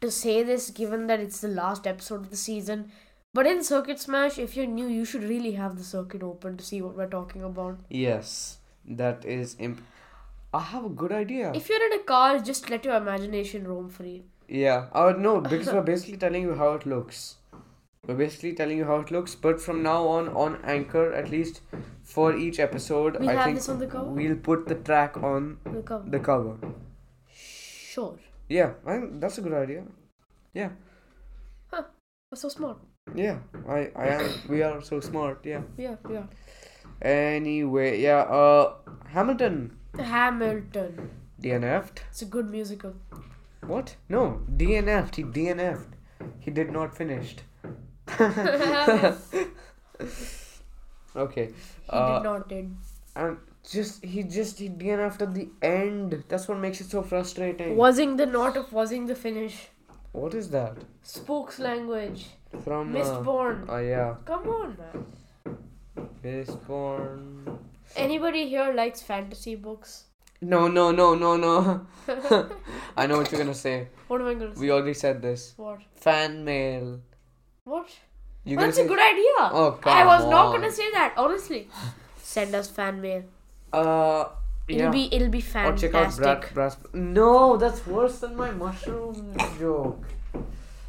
to 0.00 0.10
say 0.10 0.42
this, 0.42 0.70
given 0.70 1.06
that 1.08 1.20
it's 1.20 1.40
the 1.40 1.48
last 1.48 1.86
episode 1.86 2.20
of 2.20 2.30
the 2.30 2.36
season. 2.36 2.90
But 3.34 3.46
in 3.46 3.62
Circuit 3.62 4.00
Smash, 4.00 4.38
if 4.38 4.56
you're 4.56 4.66
new, 4.66 4.86
you 4.88 5.04
should 5.04 5.22
really 5.22 5.52
have 5.52 5.76
the 5.76 5.84
circuit 5.84 6.22
open 6.22 6.56
to 6.56 6.64
see 6.64 6.80
what 6.80 6.96
we're 6.96 7.08
talking 7.14 7.42
about. 7.42 7.78
Yes, 7.90 8.58
that 8.86 9.24
is 9.26 9.54
imp. 9.58 9.82
I 10.52 10.60
have 10.60 10.84
a 10.84 10.88
good 10.88 11.12
idea. 11.12 11.52
If 11.54 11.68
you're 11.68 11.84
in 11.86 12.00
a 12.00 12.02
car, 12.04 12.38
just 12.38 12.70
let 12.70 12.84
your 12.84 12.96
imagination 12.96 13.66
roam 13.68 13.88
free. 13.88 14.22
Yeah. 14.48 14.86
Oh 14.92 15.10
no, 15.12 15.40
because 15.52 15.72
we're 15.72 15.82
basically 15.82 16.16
telling 16.16 16.42
you 16.42 16.54
how 16.54 16.72
it 16.74 16.86
looks. 16.86 17.36
We're 18.06 18.14
basically 18.14 18.54
telling 18.54 18.78
you 18.78 18.84
how 18.86 18.96
it 19.00 19.10
looks, 19.10 19.34
but 19.34 19.60
from 19.60 19.82
now 19.82 20.06
on, 20.06 20.28
on 20.30 20.58
Anchor, 20.64 21.12
at 21.12 21.30
least 21.30 21.60
for 22.02 22.34
each 22.34 22.58
episode, 22.58 23.18
We'll 23.20 23.28
I 23.28 23.34
have 23.34 23.44
think 23.44 23.56
this 23.56 23.68
on 23.68 23.78
the 23.78 23.86
cover? 23.86 24.08
we'll 24.10 24.36
put 24.36 24.66
the 24.66 24.76
track 24.76 25.18
on 25.22 25.58
Look 25.66 25.90
up. 25.90 26.10
the 26.10 26.18
cover. 26.18 26.56
Sure. 27.34 28.18
Yeah, 28.48 28.72
I 28.86 28.96
think 28.98 29.20
that's 29.20 29.36
a 29.36 29.42
good 29.42 29.52
idea. 29.52 29.82
Yeah, 30.54 30.70
Huh. 31.70 31.82
We're 32.30 32.36
so 32.38 32.48
smart. 32.48 32.78
yeah. 33.14 33.40
I, 33.68 33.90
I 33.94 34.06
am. 34.06 34.30
We 34.48 34.62
are 34.62 34.80
so 34.80 35.00
smart. 35.00 35.44
Yeah. 35.44 35.60
Yeah, 35.76 35.96
yeah. 36.10 36.22
Anyway, 37.02 38.00
yeah. 38.00 38.20
Uh, 38.22 38.74
Hamilton 39.08 39.76
Hamilton. 39.96 41.10
DNF'd. 41.40 42.02
It's 42.10 42.22
a 42.22 42.26
good 42.26 42.50
musical. 42.50 42.94
What? 43.66 43.96
No, 44.08 44.40
DNF'd. 44.56 45.16
He 45.16 45.22
DNF'd. 45.24 45.94
He 46.40 46.50
did 46.50 46.70
not 46.72 46.96
finished. 46.96 47.42
Okay. 51.16 51.46
He 51.46 51.52
Uh, 51.90 52.18
did 52.18 52.24
not 52.24 52.48
did. 52.48 52.76
and 53.16 53.38
just 53.68 54.04
he 54.04 54.22
just 54.22 54.58
he 54.58 54.68
DNF'd 54.68 55.22
at 55.22 55.34
the 55.34 55.48
end. 55.62 56.22
That's 56.28 56.46
what 56.48 56.58
makes 56.58 56.80
it 56.80 56.90
so 56.90 57.02
frustrating. 57.02 57.76
Wasing 57.76 58.16
the 58.16 58.26
knot 58.26 58.56
of 58.56 58.72
wasing 58.72 59.06
the 59.06 59.14
finish. 59.14 59.68
What 60.12 60.34
is 60.34 60.50
that? 60.50 60.76
Spooks 61.02 61.58
language. 61.58 62.26
From 62.64 62.94
uh, 62.94 62.98
Mistborn. 63.00 63.64
Oh 63.68 63.78
yeah, 63.78 64.14
Come 64.24 64.48
on, 64.48 64.76
man. 64.78 65.06
Mistborn. 66.24 67.58
Anybody 67.96 68.48
here 68.48 68.72
likes 68.72 69.00
fantasy 69.00 69.54
books? 69.54 70.04
No, 70.40 70.68
no, 70.68 70.92
no, 70.92 71.14
no, 71.14 71.36
no. 71.36 71.86
I 72.96 73.06
know 73.06 73.18
what 73.18 73.32
you're 73.32 73.40
gonna 73.40 73.54
say. 73.54 73.88
What 74.06 74.20
am 74.20 74.28
I 74.28 74.34
gonna 74.34 74.54
say? 74.54 74.60
We 74.60 74.70
already 74.70 74.94
said 74.94 75.20
this. 75.20 75.54
What? 75.56 75.80
Fan 75.96 76.44
mail. 76.44 77.00
What? 77.64 77.88
You 78.44 78.56
Well, 78.56 78.66
that's 78.66 78.78
a 78.78 78.86
good 78.86 79.00
idea. 79.00 79.34
Oh, 79.40 79.78
I 79.84 80.04
was 80.04 80.22
come 80.22 80.30
not 80.30 80.52
gonna 80.52 80.70
say 80.70 80.90
that, 80.92 81.14
honestly. 81.16 81.68
Send 82.22 82.54
us 82.54 82.70
fan 82.70 83.00
mail. 83.00 83.24
Uh, 83.72 84.26
It'll 84.68 84.82
yeah. 84.82 84.90
be 84.90 85.08
it'll 85.14 85.30
be 85.30 85.38
or 85.38 85.72
check 85.76 85.94
out 85.94 86.12
fantastic. 86.12 86.22
Brat 86.22 86.54
Brass. 86.54 86.76
No, 86.92 87.56
that's 87.56 87.86
worse 87.86 88.18
than 88.18 88.36
my 88.36 88.50
mushroom 88.50 89.34
joke. 89.58 90.04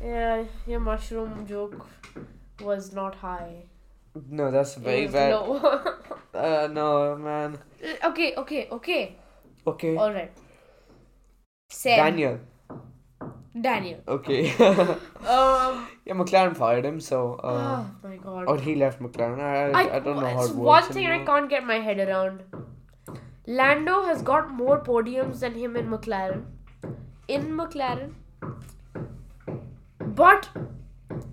Yeah, 0.03 0.43
your 0.67 0.81
mushroom 0.81 1.47
joke 1.47 1.87
was 2.61 2.91
not 2.91 3.15
high. 3.15 3.63
No, 4.29 4.51
that's 4.51 4.75
very 4.75 5.07
bad. 5.07 5.33
low. 5.33 5.83
Uh, 6.31 6.69
no, 6.71 7.15
man. 7.17 7.57
okay, 8.03 8.35
okay, 8.35 8.67
okay. 8.71 9.15
Okay. 9.65 9.95
All 9.97 10.13
right. 10.13 10.31
Sam. 11.69 11.97
Daniel. 11.97 12.39
Daniel. 13.59 13.99
Okay. 14.07 14.53
Um. 15.29 15.87
yeah, 16.05 16.13
McLaren 16.13 16.55
fired 16.55 16.85
him, 16.85 16.99
so. 16.99 17.33
Uh, 17.43 17.83
oh 17.83 18.07
my 18.07 18.17
god. 18.17 18.45
or 18.47 18.57
he 18.59 18.75
left 18.75 19.01
McLaren. 19.01 19.39
I, 19.41 19.71
I, 19.71 19.95
I 19.95 19.99
don't 19.99 20.19
know 20.19 20.27
how 20.27 20.45
it 20.45 20.55
one 20.55 20.65
works 20.65 20.87
thing 20.87 21.07
I 21.07 21.25
can't 21.25 21.49
get 21.49 21.65
my 21.65 21.79
head 21.79 21.99
around. 21.99 22.43
Lando 23.47 24.03
has 24.05 24.21
got 24.21 24.49
more 24.51 24.79
podiums 24.79 25.39
than 25.39 25.55
him 25.55 25.75
in 25.75 25.89
McLaren. 25.89 26.45
In 27.27 27.51
McLaren. 27.57 28.13
But 29.99 30.49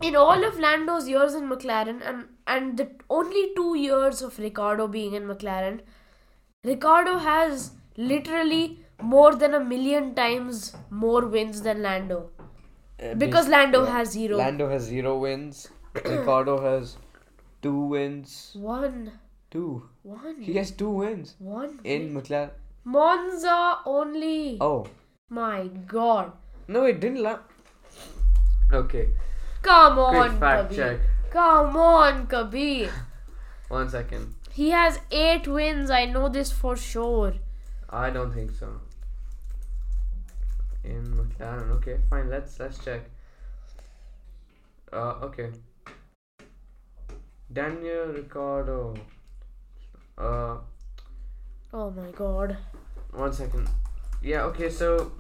in 0.03 0.17
all 0.17 0.45
of 0.45 0.59
Lando's 0.59 1.09
years 1.09 1.35
in 1.35 1.49
McLaren 1.49 2.01
and 2.11 2.25
and 2.47 2.77
the 2.79 2.89
only 3.11 3.53
two 3.57 3.77
years 3.77 4.23
of 4.23 4.39
Ricciardo 4.39 4.87
being 4.89 5.15
in 5.15 5.25
McLaren, 5.25 5.81
Ricciardo 6.65 7.17
has 7.19 7.73
literally 7.97 8.81
more 9.03 9.35
than 9.35 9.55
a 9.55 9.61
million 9.61 10.15
times 10.15 10.75
more 10.91 11.27
wins 11.27 11.63
than 11.63 11.83
Lando. 11.83 12.31
Uh, 13.03 13.15
Because 13.15 13.49
Lando 13.49 13.85
yeah. 13.85 13.93
has 13.97 14.11
zero. 14.13 14.37
Lando 14.39 14.69
has 14.71 14.85
zero 14.85 15.19
wins. 15.19 15.69
Ricciardo 15.95 16.61
has 16.63 16.97
two 17.63 17.79
wins. 17.97 18.53
One. 18.55 19.13
Two. 19.51 19.89
One. 20.03 20.41
He 20.41 20.55
has 20.55 20.71
two 20.71 20.89
wins 20.91 21.35
One. 21.39 21.79
in 21.85 22.15
McLaren. 22.15 22.51
Monza 22.85 23.79
only. 23.85 24.59
Oh, 24.61 24.87
My 25.29 25.67
god. 25.87 26.33
No, 26.69 26.85
it 26.85 27.01
didn't 27.01 27.23
la 27.23 27.39
Okay. 28.73 29.09
Come 29.67 29.99
on, 29.99 30.15
Quick 30.15 30.39
fact 30.41 30.71
Kabir. 30.71 30.77
check. 30.77 31.01
Come 31.31 31.77
on, 31.77 32.27
Kabir. 32.27 32.91
One 33.69 33.89
second. 33.91 34.35
He 34.53 34.71
has 34.71 35.01
eight 35.11 35.47
wins. 35.49 35.91
I 35.91 36.05
know 36.07 36.29
this 36.29 36.53
for 36.53 36.77
sure. 36.77 37.35
I 37.91 38.11
don't 38.11 38.33
think 38.33 38.53
so. 38.53 38.69
In 40.85 41.03
McLaren. 41.19 41.71
Okay, 41.79 41.97
fine. 42.09 42.31
Let's 42.31 42.59
let's 42.61 42.79
check. 42.85 43.03
Uh, 44.93 45.15
okay. 45.29 45.51
Daniel 47.53 48.07
Ricciardo. 48.07 48.95
Uh, 50.19 50.57
Oh 51.73 51.91
my 51.91 52.11
god. 52.13 52.57
one 53.13 53.33
second. 53.33 53.69
Yeah. 54.23 54.45
Okay. 54.45 54.71
So 54.71 55.13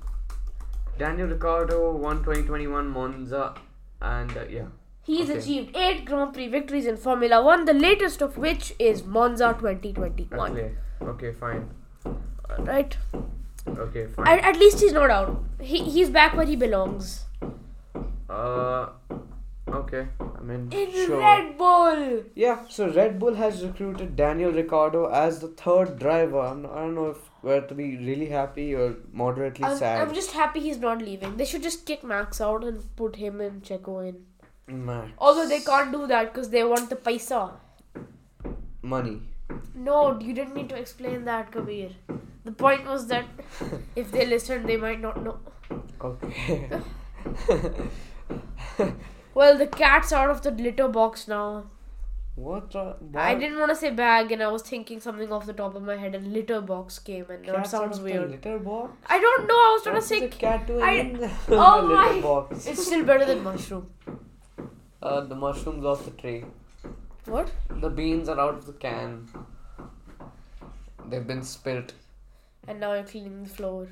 Daniel 0.99 1.29
Ricciardo 1.29 1.97
won 1.97 2.19
2021 2.25 2.89
Monza, 2.89 3.55
and 4.01 4.37
uh, 4.37 4.45
yeah. 4.49 4.67
He's 5.03 5.31
Okay. 5.31 5.39
achieved 5.39 5.77
eight 5.77 6.05
Grand 6.05 6.35
Prix 6.35 6.49
victories 6.49 6.87
in 6.87 6.97
Formula 6.97 7.43
One, 7.45 7.65
the 7.65 7.73
latest 7.73 8.21
of 8.23 8.37
which 8.37 8.75
is 8.79 9.05
Monza 9.05 9.55
2021. 9.59 10.51
Okay. 10.53 10.73
Okay. 11.03 11.33
Fine. 11.33 11.71
Right? 12.59 12.97
Okay. 13.69 14.07
Fine. 14.07 14.27
At, 14.27 14.45
at 14.45 14.57
least 14.57 14.81
he's 14.81 14.93
not 14.93 15.11
out. 15.11 15.45
He, 15.61 15.79
he's 15.85 16.11
back 16.11 16.35
where 16.37 16.47
he 16.47 16.57
belongs. 16.57 17.25
Uh. 18.29 18.89
Okay. 19.69 20.07
I 20.21 20.43
mean. 20.43 20.69
In 20.73 20.93
sure. 20.93 21.19
Red 21.19 21.59
Bull! 21.59 22.23
Yeah, 22.35 22.65
so 22.69 22.89
Red 22.89 23.19
Bull 23.19 23.35
has 23.35 23.65
recruited 23.65 24.15
Daniel 24.15 24.53
Ricciardo 24.53 25.07
as 25.07 25.41
the 25.41 25.49
third 25.49 25.99
driver. 25.99 26.41
I'm 26.41 26.67
I 26.67 26.83
don't 26.83 26.95
know 26.95 27.09
if 27.09 27.19
we're 27.43 27.61
to 27.61 27.75
be 27.75 27.97
really 27.97 28.27
happy 28.27 28.75
or 28.75 28.95
moderately 29.13 29.65
I'm, 29.65 29.77
sad. 29.77 30.01
I'm 30.01 30.15
just 30.15 30.33
happy 30.33 30.61
he's 30.61 30.79
not 30.79 31.03
leaving. 31.03 31.37
They 31.37 31.45
should 31.45 31.63
just 31.65 31.85
kick 31.85 32.05
Max 32.05 32.41
out 32.41 32.63
and 32.63 32.85
put 32.97 33.17
him 33.17 33.41
and 33.41 33.63
Checo 33.63 34.09
in. 34.09 34.25
Max. 34.69 35.11
Although 35.19 35.49
they 35.49 35.61
can't 35.61 35.91
do 35.93 36.07
that 36.07 36.33
because 36.33 36.51
they 36.51 36.63
want 36.63 36.91
the 36.91 36.97
paisa. 36.97 37.55
Money. 38.83 39.21
No, 39.75 40.19
you 40.21 40.33
didn't 40.33 40.55
need 40.55 40.69
to 40.69 40.77
explain 40.77 41.25
that, 41.25 41.51
Kabir. 41.51 41.91
The 42.45 42.53
point 42.53 42.87
was 42.87 43.09
that 43.09 43.25
if 43.97 44.13
they 44.13 44.27
listen, 44.27 44.65
they 44.67 44.77
might 44.77 45.01
not 45.01 45.23
know. 45.23 45.39
Okay. 46.01 46.71
Well, 49.39 49.57
the 49.59 49.67
cat's 49.67 50.13
out 50.19 50.31
of 50.31 50.43
the 50.43 50.51
litter 50.67 50.89
box 50.89 51.29
now. 51.29 51.47
what? 52.45 52.71
the- 52.77 52.97
I 53.23 53.35
didn't 53.41 53.59
want 53.63 53.71
to 53.73 53.77
say 53.81 53.91
bag, 53.99 54.33
and 54.37 54.43
I 54.47 54.49
was 54.55 54.63
thinking 54.69 55.01
something 55.07 55.31
off 55.37 55.47
the 55.51 55.55
top 55.61 55.75
of 55.81 55.83
my 55.89 55.97
head, 56.05 56.15
and 56.19 56.33
litter 56.37 56.61
box 56.71 56.99
came, 57.09 57.27
and 57.35 57.45
that 57.47 57.67
sounds 57.73 58.01
weird. 58.07 58.31
litter 58.31 58.59
box? 58.69 58.93
I 59.17 59.19
don't 59.27 59.47
know. 59.51 59.59
I 59.67 59.71
was 59.75 59.83
trying 59.85 59.95
What 59.97 60.03
to 60.03 60.09
say 60.09 60.29
cat 60.45 60.67
doing 60.71 60.83
I- 60.83 60.93
in 61.05 61.13
the 61.25 61.31
Oh 61.51 61.83
litter 61.91 62.15
my- 62.15 62.21
box? 62.29 62.67
it's 62.73 62.87
still 62.87 63.05
better 63.13 63.27
than 63.33 63.43
mushroom. 63.51 63.91
Uh, 65.03 65.21
the 65.33 65.39
mushrooms 65.45 65.85
off 65.93 66.05
the 66.07 66.11
tray. 66.23 66.45
What? 67.37 67.53
The 67.87 67.91
beans 68.01 68.29
are 68.37 68.41
out 68.47 68.55
of 68.55 68.67
the 68.67 68.73
can. 68.87 69.29
They've 71.09 71.27
been 71.27 71.43
spilt. 71.43 71.93
And 72.69 72.81
now 72.81 72.93
I'm 72.93 73.05
cleaning 73.05 73.43
the 73.45 73.49
floor. 73.61 73.89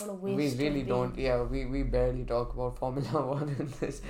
What 0.00 0.10
a 0.10 0.12
waste. 0.14 0.58
we 0.58 0.64
really 0.66 0.82
don't. 0.82 1.16
Yeah, 1.18 1.42
we, 1.42 1.66
we 1.66 1.82
barely 1.82 2.24
talk 2.24 2.52
about 2.54 2.78
Formula 2.78 3.26
One 3.34 3.48
in 3.58 3.72
this 3.80 4.00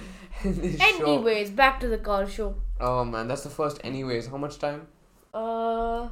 in 0.43 0.61
this 0.61 0.81
show. 0.81 0.87
Anyways, 1.05 1.51
back 1.51 1.81
to 1.81 1.89
the 1.89 1.99
car 1.99 2.27
show. 2.29 2.55
Oh 2.81 3.05
man, 3.05 3.29
that's 3.29 3.43
the 3.45 3.51
first. 3.51 3.81
Anyways, 3.85 4.29
how 4.29 4.37
much 4.39 4.59
time? 4.59 4.87
Uh, 5.33 6.09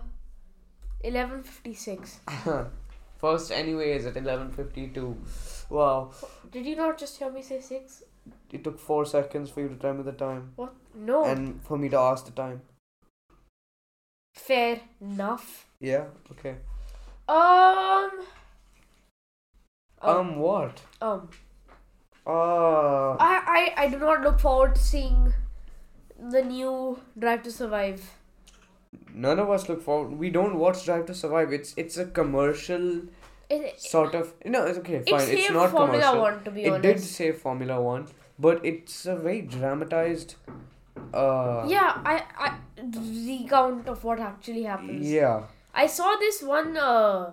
eleven 1.01 1.43
fifty 1.43 1.75
six. 1.75 2.21
first, 3.19 3.51
anyways, 3.53 4.05
at 4.07 4.17
eleven 4.17 4.51
fifty-two. 4.51 5.17
Wow, 5.71 6.11
Did 6.51 6.67
you 6.67 6.77
not 6.77 6.99
just 6.99 7.19
hear 7.19 7.31
me 7.31 7.41
say 7.43 7.61
six? 7.61 8.03
it 8.53 8.63
took 8.63 8.79
four 8.79 9.05
seconds 9.07 9.49
for 9.51 9.61
you 9.63 9.69
to 9.69 9.75
tell 9.77 9.95
me 9.95 10.03
the 10.03 10.13
time, 10.13 10.53
What? 10.57 10.75
No. 10.95 11.25
and 11.25 11.63
for 11.65 11.79
me 11.79 11.89
to 11.89 11.97
ask 11.99 12.27
the 12.27 12.33
time. 12.33 12.61
Fair 14.35 14.81
enough. 15.01 15.67
Yeah. 15.81 16.05
Okay. 16.33 16.57
Um. 17.29 18.11
Um. 20.03 20.37
What? 20.39 20.81
Um. 21.01 21.29
Uh. 22.27 23.13
I, 23.19 23.35
I 23.59 23.75
I 23.85 23.89
do 23.89 23.99
not 23.99 24.23
look 24.23 24.41
forward 24.41 24.75
to 24.77 24.81
seeing 24.81 25.33
the 26.19 26.43
new 26.43 26.99
Drive 27.19 27.43
to 27.45 27.51
Survive. 27.53 28.03
None 29.15 29.39
of 29.39 29.51
us 29.51 29.69
look 29.69 29.83
forward. 29.83 30.19
We 30.19 30.31
don't 30.31 30.57
watch 30.59 30.85
Drive 30.85 31.07
to 31.07 31.15
Survive. 31.15 31.53
It's 31.53 31.75
it's 31.77 31.97
a 31.97 32.07
commercial 32.07 32.89
Is 33.51 33.63
It, 33.71 33.81
sort 33.81 34.15
of. 34.15 34.35
No, 34.45 34.65
it's 34.67 34.79
okay. 34.79 34.97
it 35.07 35.09
Fine. 35.09 35.21
It's 35.21 35.47
saved 35.47 35.55
not 35.55 35.71
Formula 35.71 36.03
commercial. 36.11 36.21
One 36.23 36.45
to 36.45 36.51
be 36.51 36.65
it 36.65 36.69
honest. 36.71 36.83
did 36.83 37.01
say 37.01 37.33
Formula 37.33 37.81
One, 37.81 38.07
but 38.39 38.65
it's 38.65 39.07
a 39.07 39.17
very 39.17 39.43
dramatized. 39.43 40.37
Uh. 41.13 41.65
Yeah, 41.69 42.01
I 42.05 42.23
I 42.47 42.55
recount 43.27 43.89
of 43.89 44.05
what 44.05 44.21
actually 44.21 44.63
happens. 44.65 45.11
Yeah. 45.11 45.43
I 45.75 45.87
saw 45.87 46.17
this 46.17 46.43
one 46.43 46.77
uh 46.77 47.33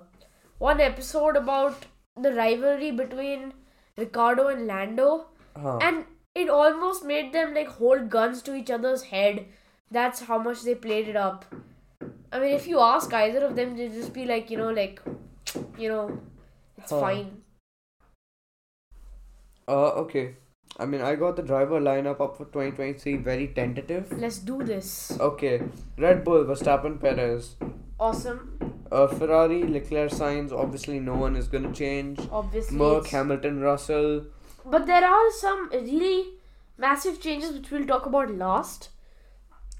one 0.57 0.81
episode 0.81 1.35
about 1.35 1.85
the 2.23 2.33
rivalry 2.33 2.91
between 2.91 3.53
Ricciardo 3.97 4.47
and 4.47 4.67
Lando, 4.67 5.27
Huh. 5.55 5.77
and 5.81 6.05
it 6.35 6.49
almost 6.49 7.03
made 7.03 7.33
them 7.33 7.53
like 7.53 7.67
hold 7.67 8.09
guns 8.09 8.41
to 8.43 8.55
each 8.55 8.69
other's 8.71 9.03
head. 9.03 9.45
That's 9.91 10.21
how 10.21 10.37
much 10.37 10.61
they 10.63 10.75
played 10.75 11.07
it 11.07 11.15
up. 11.15 11.45
I 12.31 12.39
mean, 12.39 12.53
if 12.53 12.67
you 12.67 12.79
ask 12.79 13.13
either 13.13 13.45
of 13.45 13.55
them, 13.55 13.75
they'd 13.75 13.91
just 13.93 14.13
be 14.13 14.25
like, 14.25 14.49
you 14.51 14.57
know, 14.57 14.69
like, 14.69 15.01
you 15.77 15.89
know, 15.89 16.19
it's 16.77 16.91
Huh. 16.91 16.99
fine. 17.01 17.41
Uh, 19.67 19.89
okay. 20.03 20.35
I 20.77 20.85
mean, 20.85 21.01
I 21.01 21.15
got 21.15 21.35
the 21.35 21.41
driver 21.43 21.79
lineup 21.79 22.21
up 22.21 22.37
for 22.37 22.45
2023, 22.45 23.17
very 23.17 23.47
tentative. 23.47 24.11
Let's 24.17 24.37
do 24.39 24.63
this. 24.63 25.11
Okay. 25.19 25.61
Red 25.97 26.23
Bull, 26.23 26.45
Verstappen, 26.45 26.99
Perez. 27.01 27.55
Awesome. 27.99 28.57
Uh, 28.91 29.07
Ferrari, 29.07 29.63
Leclerc, 29.63 30.11
Sainz. 30.11 30.51
Obviously, 30.51 30.99
no 30.99 31.15
one 31.15 31.35
is 31.35 31.47
gonna 31.47 31.71
change. 31.73 32.19
Obviously. 32.31 32.77
Merc, 32.77 33.07
Hamilton, 33.07 33.59
Russell. 33.61 34.25
But 34.65 34.85
there 34.87 35.05
are 35.05 35.31
some 35.31 35.69
really 35.71 36.29
massive 36.77 37.19
changes 37.21 37.51
which 37.53 37.69
we'll 37.71 37.85
talk 37.85 38.05
about 38.05 38.31
last. 38.35 38.89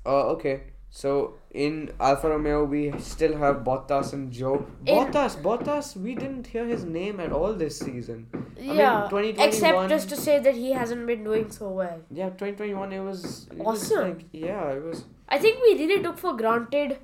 Uh, 0.05 0.27
okay. 0.33 0.61
So 0.91 1.35
in 1.51 1.91
Alfa 1.99 2.29
Romeo, 2.29 2.63
we 2.65 2.91
still 2.99 3.38
have 3.38 3.57
Bottas 3.57 4.13
and 4.13 4.31
Zhou. 4.33 4.65
In- 4.85 4.95
Bottas, 4.95 5.35
Bottas. 5.41 5.95
We 5.95 6.15
didn't 6.15 6.47
hear 6.47 6.65
his 6.65 6.83
name 6.83 7.19
at 7.19 7.31
all 7.31 7.53
this 7.53 7.77
season. 7.79 8.27
mean, 8.33 8.75
Yeah. 8.75 9.07
2021 9.09 9.47
Except 9.49 9.89
just 9.89 10.09
to 10.09 10.15
say 10.17 10.39
that 10.39 10.55
he 10.55 10.71
hasn't 10.71 11.05
been 11.07 11.23
doing 11.23 11.51
so 11.51 11.69
well. 11.69 12.01
Yeah, 12.11 12.29
2021. 12.29 12.91
It 12.93 12.99
was 13.01 13.47
it 13.51 13.57
was 13.57 13.83
Awesome. 13.83 14.07
like, 14.09 14.25
yeah, 14.31 14.71
it 14.71 14.83
was. 14.83 15.03
I 15.27 15.38
think 15.38 15.61
we 15.67 15.75
really 15.83 16.01
took 16.01 16.17
for 16.17 16.35
granted 16.35 16.97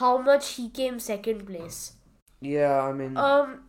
how 0.00 0.18
much 0.18 0.50
he 0.54 0.68
came 0.68 0.98
second 0.98 1.46
place. 1.46 1.92
Yeah, 2.40 2.82
I 2.82 2.92
mean, 2.92 3.16
Um, 3.16 3.60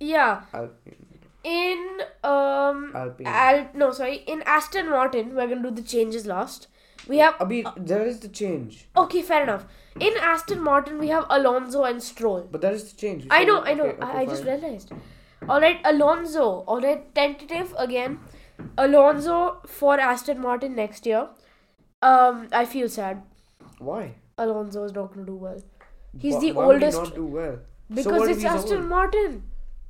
yeah. 0.00 0.42
Alpine. 0.54 1.08
In 1.44 1.80
um, 2.22 2.92
Alpine. 2.94 3.26
Al 3.26 3.68
no 3.74 3.90
sorry 3.92 4.18
in 4.34 4.42
Aston 4.46 4.88
Martin 4.90 5.34
we're 5.34 5.48
gonna 5.48 5.62
do 5.62 5.70
the 5.70 5.82
changes 5.82 6.26
last. 6.26 6.68
We 7.08 7.18
have 7.18 7.34
Abhi, 7.44 7.62
there 7.92 8.06
is 8.06 8.20
the 8.20 8.28
change, 8.28 8.86
okay 8.96 9.22
fair 9.22 9.42
enough. 9.42 9.64
In 9.98 10.12
Aston 10.20 10.62
Martin 10.62 11.00
we 11.00 11.08
have 11.08 11.26
Alonso 11.28 11.82
and 11.82 12.00
Stroll. 12.10 12.46
but 12.52 12.60
there 12.60 12.72
is 12.72 12.84
the 12.92 12.96
change. 13.00 13.26
I 13.30 13.42
know. 13.44 13.56
I 13.64 13.74
know. 13.74 13.86
Okay, 13.86 13.98
I, 14.00 14.10
okay, 14.10 14.18
I 14.18 14.26
just 14.26 14.44
realized. 14.44 14.92
All 15.48 15.60
right, 15.60 15.80
Alonso. 15.84 16.44
All 16.74 16.80
right, 16.80 17.12
tentative 17.16 17.74
again. 17.76 18.20
Alonso 18.78 19.60
for 19.66 19.98
Aston 19.98 20.40
Martin 20.40 20.76
next 20.76 21.04
year. 21.04 21.28
Um, 22.00 22.46
I 22.52 22.64
feel 22.64 22.88
sad. 22.88 23.22
Why? 23.78 24.14
Alonso 24.38 24.84
is 24.84 24.92
not 24.92 25.12
gonna 25.14 25.26
do 25.26 25.34
well 25.36 25.60
He's 26.18 26.34
Wha- 26.34 26.40
the 26.40 26.52
why 26.52 26.66
would 26.66 26.82
he 26.82 26.84
oldest- 26.86 27.02
not 27.02 27.14
do 27.14 27.26
well. 27.26 27.58
because 27.94 28.28
if 28.28 28.36
it's 28.36 28.44
Aston 28.44 28.78
old? 28.78 28.88
Martin. 28.88 29.42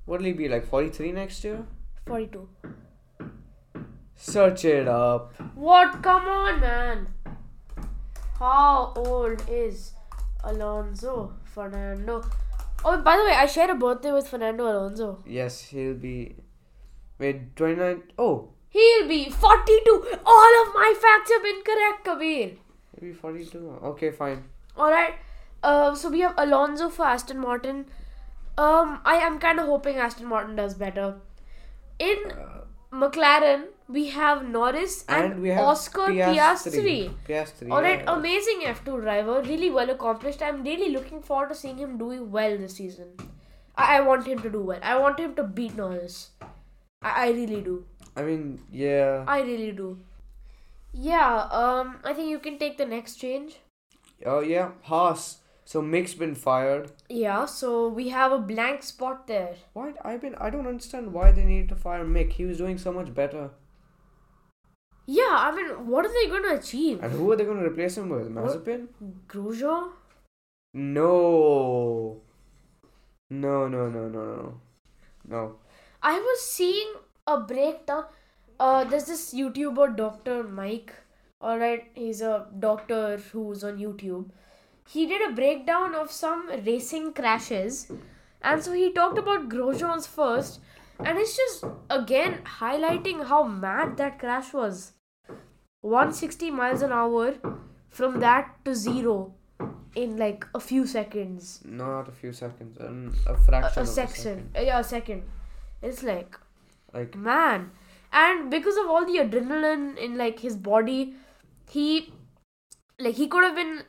What'll 0.05 0.27
he 0.27 0.33
be 0.33 0.49
like? 0.49 0.67
Forty-three 0.67 1.13
next 1.13 1.43
year? 1.45 1.65
Forty-two. 2.07 2.49
Search 4.15 4.65
it 4.65 4.87
up. 4.89 5.35
What? 5.55 6.03
Come 6.03 6.29
on, 6.29 6.61
man. 6.61 7.07
How 8.39 8.93
old 8.97 9.43
is 9.49 9.93
Alonso 10.45 11.33
Fernando? 11.45 12.23
Oh, 12.85 12.97
by 13.03 13.17
the 13.17 13.25
way, 13.25 13.33
I 13.33 13.47
shared 13.47 13.71
a 13.71 13.75
birthday 13.75 14.13
with 14.13 14.29
Fernando 14.29 14.65
Alonso. 14.65 15.23
Yes, 15.27 15.61
he'll 15.63 15.95
be. 15.95 16.37
Wait, 17.19 17.55
twenty-nine. 17.57 18.03
Oh, 18.19 18.51
He'll 18.69 19.07
be 19.07 19.29
42. 19.29 19.97
All 20.25 20.53
of 20.63 20.75
my 20.75 20.95
facts 20.99 21.31
have 21.31 21.43
been 21.43 21.61
correct, 21.63 22.05
Kabir. 22.07 22.53
Maybe 23.01 23.13
forty-two. 23.13 23.79
Okay, 23.93 24.11
fine. 24.11 24.45
Alright. 24.79 25.15
Uh, 25.63 25.95
so 25.95 26.11
we 26.11 26.21
have 26.21 26.35
Alonso 26.37 26.89
for 26.89 27.05
Aston 27.07 27.39
Martin. 27.39 27.87
Um, 28.59 29.01
I 29.05 29.17
am 29.27 29.39
kind 29.39 29.61
of 29.61 29.67
hoping 29.67 29.97
Aston 29.97 30.27
Martin 30.27 30.57
does 30.57 30.75
better. 30.75 31.15
In 31.99 32.17
Uh, 32.33 32.65
McLaren, 32.93 33.63
we 33.89 34.09
have 34.09 34.47
Norris 34.47 35.05
and, 35.09 35.33
and 35.33 35.43
we 35.43 35.49
have 35.51 35.65
Oscar 35.65 36.09
Piastri. 36.09 37.15
Piastri. 37.29 37.71
Alright, 37.71 38.01
yeah. 38.01 38.15
amazing 38.15 38.61
F2 38.73 39.01
driver, 39.03 39.41
really 39.43 39.71
well 39.71 39.89
accomplished. 39.91 40.43
I'm 40.43 40.63
really 40.63 40.91
looking 40.91 41.23
forward 41.23 41.49
to 41.51 41.55
seeing 41.55 41.79
him 41.79 41.97
doing 41.97 42.31
well 42.31 42.59
this 42.59 42.75
season. 42.77 43.09
I, 43.77 43.97
I 43.99 44.01
want 44.01 44.27
him 44.27 44.41
to 44.41 44.51
do 44.51 44.61
well. 44.61 44.81
I 44.83 44.99
want 44.99 45.19
him 45.19 45.35
to 45.37 45.45
beat 45.45 45.75
Norris. 45.77 46.31
I, 47.01 47.27
I 47.27 47.31
really 47.31 47.63
do. 47.63 47.85
I 48.17 48.23
mean, 48.23 48.61
yeah. 48.71 49.25
I 49.27 49.41
really 49.41 49.73
do. 49.73 49.99
Yeah, 50.93 51.49
um, 51.51 51.99
I 52.05 52.13
think 52.13 52.31
you 52.31 52.39
can 52.39 52.59
take 52.59 52.79
the 52.79 52.87
next 52.87 53.17
change. 53.17 53.57
Oh 54.27 54.41
yeah, 54.41 54.73
Haas. 54.83 55.39
So 55.65 55.81
Mick's 55.81 56.15
been 56.15 56.35
fired. 56.35 56.91
Yeah, 57.09 57.47
so 57.47 57.89
we 57.89 58.09
have 58.11 58.33
a 58.33 58.39
blank 58.39 58.83
spot 58.83 59.27
there. 59.27 59.55
Why? 59.73 59.95
I've 60.05 60.21
been. 60.21 60.35
I 60.35 60.51
don't 60.51 60.67
understand 60.67 61.13
why 61.13 61.33
they 61.33 61.45
needed 61.45 61.69
to 61.71 61.77
fire 61.77 62.05
Mick. 62.05 62.33
He 62.33 62.45
was 62.45 62.59
doing 62.59 62.79
so 62.79 62.93
much 62.93 63.15
better. 63.15 63.51
Yeah, 65.07 65.37
I 65.37 65.55
mean, 65.55 65.87
what 65.87 66.05
are 66.05 66.13
they 66.13 66.29
gonna 66.29 66.55
achieve? 66.55 67.03
And 67.03 67.13
who 67.13 67.31
are 67.33 67.37
they 67.37 67.45
going 67.45 67.59
to 67.59 67.67
replace 67.67 67.97
him 67.97 68.09
with? 68.09 68.29
Mazepin? 68.31 68.87
Grosjean? 69.29 69.91
No. 70.75 72.21
No, 73.31 73.69
no, 73.69 73.89
no, 73.89 74.09
no, 74.09 74.25
no. 74.25 74.61
No. 75.29 75.57
I 76.03 76.19
was 76.19 76.43
seeing 76.43 76.93
a 77.27 77.39
breakdown. 77.41 78.05
Uh, 78.65 78.85
there's 78.85 79.07
this 79.07 79.35
YouTuber, 79.35 79.97
Dr. 79.97 80.45
Mike. 80.45 80.93
Alright, 81.43 81.87
he's 81.95 82.21
a 82.21 82.47
doctor 82.61 83.17
who's 83.33 83.65
on 83.65 83.79
YouTube. 83.79 84.31
He 84.89 85.07
did 85.07 85.29
a 85.29 85.35
breakdown 85.35 85.97
of 85.97 86.13
some 86.13 86.49
racing 86.67 87.13
crashes. 87.15 87.91
And 88.41 88.63
so 88.63 88.73
he 88.73 88.93
talked 88.93 89.19
about 89.19 89.49
Grosjean's 89.49 90.07
first. 90.07 90.61
And 91.01 91.19
it's 91.19 91.37
just, 91.37 91.65
again, 91.91 92.39
highlighting 92.61 93.27
how 93.27 93.43
mad 93.43 93.97
that 93.97 94.21
crash 94.21 94.53
was. 94.53 94.93
160 95.81 96.53
miles 96.53 96.83
an 96.83 96.93
hour 96.93 97.35
from 97.91 98.21
that 98.21 98.55
to 98.65 98.77
zero 98.77 99.35
in 99.97 100.17
like 100.17 100.47
a 100.55 100.61
few 100.61 100.87
seconds. 100.87 101.61
Not 101.65 102.09
a 102.09 102.13
few 102.13 102.33
seconds. 102.33 102.79
Um, 102.81 103.13
a 103.27 103.37
fraction 103.37 103.73
A, 103.77 103.81
a 103.81 103.83
of 103.83 103.89
section. 103.89 104.33
a 104.55 104.61
second. 104.61 104.67
Yeah, 104.67 104.79
a 104.79 104.85
second. 104.85 105.23
It's 105.83 106.05
like, 106.05 106.39
Like, 106.95 107.17
man. 107.17 107.73
And 108.13 108.51
because 108.51 108.77
of 108.77 108.87
all 108.89 109.07
the 109.07 109.19
adrenaline 109.19 109.97
in 109.97 110.19
like 110.19 110.41
his 110.41 110.57
body, 110.57 111.15
he 111.71 112.13
like 112.99 113.15
he 113.15 113.27
could 113.27 113.45
have 113.45 113.55
been 113.55 113.83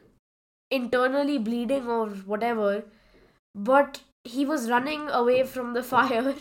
internally 0.72 1.38
bleeding 1.38 1.88
or 1.88 2.10
whatever, 2.34 2.84
but 3.54 4.02
he 4.24 4.46
was 4.46 4.70
running 4.70 5.10
away 5.10 5.44
from 5.44 5.74
the 5.74 5.84
fire. 5.94 6.36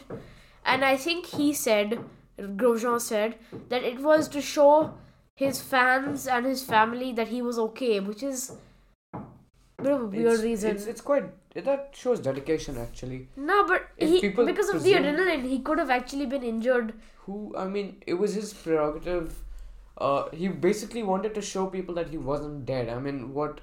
And 0.64 0.84
I 0.84 0.96
think 0.96 1.26
he 1.26 1.52
said, 1.52 1.98
Grosjean 2.38 3.00
said, 3.00 3.36
that 3.68 3.82
it 3.82 4.00
was 4.00 4.28
to 4.28 4.40
show 4.40 4.94
his 5.36 5.60
fans 5.60 6.26
and 6.26 6.46
his 6.46 6.64
family 6.64 7.12
that 7.12 7.28
he 7.28 7.42
was 7.42 7.58
okay, 7.58 7.98
which 8.00 8.22
is 8.22 8.52
a 9.12 9.20
bit 9.82 9.92
of 9.92 10.02
a 10.02 10.06
weird 10.06 10.34
it's, 10.34 10.42
reason. 10.42 10.70
It's, 10.70 10.86
it's 10.86 11.00
quite. 11.00 11.24
That 11.54 11.90
shows 11.94 12.20
dedication, 12.20 12.78
actually. 12.78 13.28
no, 13.36 13.66
but 13.66 13.88
if 13.98 14.08
he 14.08 14.20
people 14.20 14.46
because 14.46 14.68
of 14.70 14.76
presume- 14.80 15.02
the 15.02 15.08
adrenaline, 15.10 15.42
he 15.48 15.58
could 15.60 15.78
have 15.78 15.90
actually 15.90 16.26
been 16.26 16.42
injured. 16.42 16.94
Who? 17.26 17.54
I 17.56 17.66
mean, 17.68 18.02
it 18.06 18.14
was 18.14 18.34
his 18.34 18.52
prerogative. 18.54 19.34
Uh, 19.98 20.30
he 20.30 20.48
basically 20.48 21.02
wanted 21.02 21.34
to 21.34 21.42
show 21.42 21.66
people 21.66 21.94
that 21.96 22.08
he 22.08 22.16
wasn't 22.16 22.64
dead. 22.64 22.88
I 22.88 22.98
mean, 22.98 23.34
what? 23.34 23.60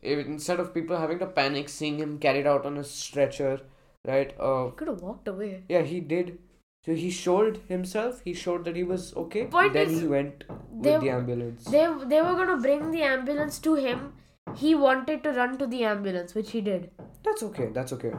If, 0.00 0.24
instead 0.26 0.60
of 0.60 0.72
people 0.72 0.96
having 0.96 1.18
to 1.18 1.26
panic 1.26 1.68
seeing 1.68 1.98
him 1.98 2.18
carried 2.18 2.46
out 2.46 2.64
on 2.64 2.76
a 2.78 2.84
stretcher, 2.84 3.60
right? 4.04 4.32
Uh, 4.38 4.66
He 4.66 4.70
could 4.72 4.88
have 4.88 5.02
walked 5.02 5.26
away. 5.28 5.64
yeah, 5.68 5.82
he 5.82 6.00
did. 6.00 6.38
So 6.86 6.92
he 6.94 7.10
showed 7.10 7.62
himself. 7.68 8.20
He 8.24 8.32
showed 8.34 8.64
that 8.66 8.76
he 8.76 8.84
was 8.84 9.12
okay. 9.16 9.46
Point 9.46 9.72
then 9.72 9.88
is, 9.90 10.00
he 10.02 10.06
went 10.06 10.44
with 10.70 10.82
they- 10.84 10.98
the 10.98 11.10
ambulance. 11.10 11.64
They 11.64 11.86
they 12.12 12.20
were 12.22 12.34
gonna 12.40 12.58
bring 12.58 12.90
the 12.90 13.02
ambulance 13.02 13.58
to 13.68 13.74
him. 13.74 14.12
He 14.56 14.74
wanted 14.74 15.22
to 15.24 15.32
run 15.32 15.58
to 15.58 15.66
the 15.66 15.84
ambulance, 15.84 16.34
which 16.34 16.50
he 16.52 16.60
did. 16.60 16.90
That's 17.24 17.42
okay. 17.42 17.70
That's 17.72 17.92
okay. 17.92 18.12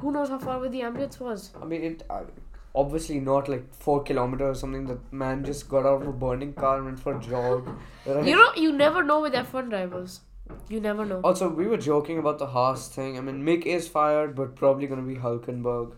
Who 0.00 0.12
knows 0.12 0.28
how 0.28 0.38
far 0.38 0.58
away 0.58 0.68
the 0.68 0.82
ambulance 0.82 1.18
was? 1.20 1.50
I 1.60 1.64
mean, 1.64 1.82
it 1.82 2.02
uh, 2.08 2.22
obviously 2.74 3.18
not 3.18 3.48
like 3.48 3.74
four 3.74 4.02
kilometers 4.02 4.56
or 4.56 4.60
something. 4.60 4.86
That 4.86 5.12
man 5.12 5.44
just 5.44 5.68
got 5.68 5.84
out 5.84 6.02
of 6.02 6.08
a 6.08 6.12
burning 6.12 6.52
car 6.54 6.76
and 6.76 6.86
went 6.86 7.00
for 7.00 7.16
a 7.16 7.20
jog. 7.20 7.68
Right? 8.06 8.26
You 8.26 8.36
know, 8.36 8.52
you 8.54 8.72
never 8.72 9.02
know 9.02 9.20
with 9.20 9.34
F1 9.34 9.70
drivers. 9.70 10.20
You 10.68 10.80
never 10.80 11.04
know. 11.04 11.20
Also, 11.22 11.48
we 11.48 11.66
were 11.66 11.76
joking 11.76 12.18
about 12.18 12.38
the 12.38 12.46
Haas 12.46 12.88
thing. 12.88 13.18
I 13.18 13.20
mean, 13.20 13.44
Mick 13.44 13.66
is 13.66 13.88
fired, 13.88 14.36
but 14.36 14.54
probably 14.54 14.86
gonna 14.86 15.02
be 15.02 15.16
Hulkenberg. 15.16 15.94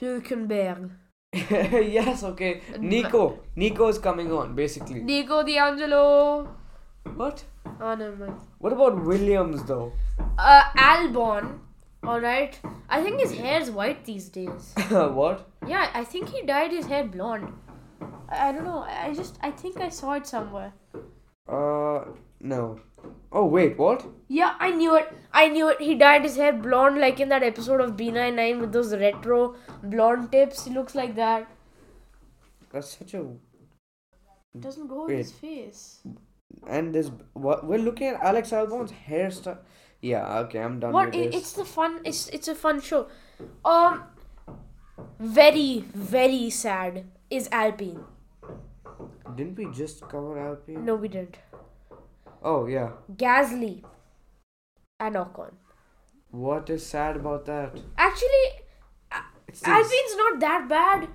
Hülkenberg. 0.00 0.90
yes, 1.32 2.22
okay. 2.22 2.62
Nico. 2.78 3.40
Nico 3.56 3.88
is 3.88 3.98
coming 3.98 4.32
on, 4.32 4.54
basically. 4.54 5.00
Nico 5.00 5.42
D'Angelo. 5.42 6.48
What? 7.04 7.44
Oh, 7.80 7.94
never 7.94 8.16
mind. 8.16 8.40
What 8.58 8.72
about 8.72 9.04
Williams, 9.04 9.64
though? 9.64 9.92
Uh, 10.38 10.64
Albon. 10.76 11.60
Alright. 12.04 12.60
I 12.88 13.02
think 13.02 13.20
his 13.20 13.34
hair's 13.34 13.70
white 13.70 14.04
these 14.04 14.28
days. 14.28 14.74
what? 14.88 15.48
Yeah, 15.66 15.90
I 15.94 16.04
think 16.04 16.28
he 16.28 16.42
dyed 16.42 16.70
his 16.72 16.86
hair 16.86 17.04
blonde. 17.04 17.52
I, 18.28 18.48
I 18.48 18.52
don't 18.52 18.64
know. 18.64 18.78
I 18.78 19.06
I 19.08 19.14
just, 19.14 19.38
I 19.42 19.50
think 19.50 19.78
I 19.78 19.88
saw 19.88 20.12
it 20.12 20.26
somewhere. 20.26 20.72
Uh, 21.48 22.04
no. 22.40 22.80
Oh, 23.32 23.44
wait, 23.44 23.78
what? 23.78 24.06
Yeah, 24.28 24.54
I 24.58 24.70
knew 24.70 24.96
it. 24.96 25.12
I 25.32 25.48
knew 25.48 25.68
it. 25.68 25.80
He 25.80 25.94
dyed 25.94 26.22
his 26.22 26.36
hair 26.36 26.52
blonde, 26.52 27.00
like 27.00 27.20
in 27.20 27.28
that 27.30 27.42
episode 27.42 27.80
of 27.80 27.96
B99 27.96 28.60
with 28.60 28.72
those 28.72 28.94
retro 28.94 29.56
blonde 29.82 30.32
tips. 30.32 30.64
He 30.64 30.72
looks 30.72 30.94
like 30.94 31.14
that. 31.16 31.48
That's 32.72 32.96
such 32.98 33.14
a. 33.14 33.20
It 34.54 34.60
Doesn't 34.60 34.88
go 34.88 35.02
with 35.02 35.10
Wait. 35.10 35.18
his 35.18 35.32
face. 35.32 36.00
And 36.66 36.94
this. 36.94 37.10
What? 37.32 37.66
We're 37.66 37.78
looking 37.78 38.08
at 38.08 38.20
Alex 38.22 38.52
Albon's 38.52 38.92
hairstyle. 39.08 39.58
Yeah, 40.00 40.38
okay, 40.40 40.60
I'm 40.60 40.78
done 40.80 40.92
What? 40.92 41.06
with 41.06 41.14
It, 41.16 41.34
it's 41.34 41.52
the 41.52 41.64
fun. 41.64 42.00
It's 42.04 42.28
it's 42.28 42.48
a 42.48 42.54
fun 42.54 42.80
show. 42.80 43.08
Um, 43.64 44.04
very 45.18 45.84
very 45.94 46.50
sad 46.50 47.04
is 47.30 47.48
Alpine. 47.52 48.04
Didn't 49.36 49.56
we 49.56 49.66
just 49.66 50.00
cover 50.08 50.38
Alpine? 50.38 50.84
No, 50.84 50.94
we 50.96 51.08
didn't. 51.08 51.38
Oh, 52.42 52.66
yeah. 52.66 52.90
Gasly 53.16 53.82
and 55.00 55.16
Ocon. 55.16 55.52
What 56.30 56.70
is 56.70 56.84
sad 56.86 57.16
about 57.16 57.44
that? 57.46 57.76
Actually, 57.96 58.46
It's 59.48 59.62
Alpine's 59.66 60.16
not 60.16 60.40
that 60.40 60.68
bad. 60.68 61.08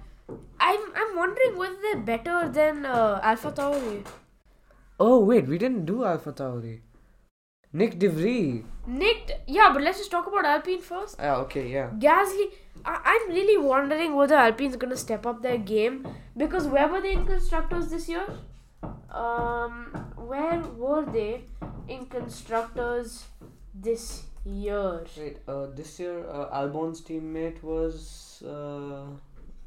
I'm 0.60 0.80
I'm 0.96 1.16
wondering 1.16 1.58
whether 1.58 1.76
they're 1.82 2.02
better 2.12 2.50
than 2.50 2.86
uh, 2.86 3.20
Alpha 3.24 3.52
Tauri. 3.52 4.06
Oh, 5.00 5.20
wait, 5.24 5.48
we 5.48 5.58
didn't 5.58 5.86
do 5.86 6.04
Alpha 6.06 6.32
Tauri. 6.32 6.82
Nick 7.76 7.98
DeVries. 8.00 8.64
Nick, 8.86 9.42
yeah, 9.48 9.72
but 9.74 9.82
let's 9.82 9.98
just 9.98 10.12
talk 10.12 10.28
about 10.28 10.46
Alpine 10.46 10.80
first. 10.82 11.16
Yeah, 11.20 11.38
okay, 11.38 11.68
yeah. 11.68 11.90
Gasly, 11.98 12.52
I- 12.86 13.02
I'm 13.04 13.34
really 13.34 13.58
wondering 13.58 14.16
whether 14.16 14.36
Alpine's 14.36 14.76
gonna 14.76 14.98
step 14.98 15.26
up 15.26 15.42
their 15.42 15.58
game 15.58 16.06
because 16.38 16.68
where 16.68 16.88
were 16.88 17.02
they 17.02 17.14
in 17.14 17.26
constructors 17.26 17.90
this 17.90 18.08
year? 18.08 18.26
Um, 19.10 19.92
where 20.18 20.60
were 20.78 21.06
they 21.06 21.46
in 21.88 22.06
constructors 22.06 23.26
this 23.74 24.24
year? 24.46 25.04
Wait, 25.18 25.38
uh, 25.48 25.68
this 25.76 26.00
year 26.00 26.28
uh, 26.30 26.50
Albon's 26.52 27.02
teammate 27.02 27.62
was. 27.64 28.44
Uh, 28.46 29.06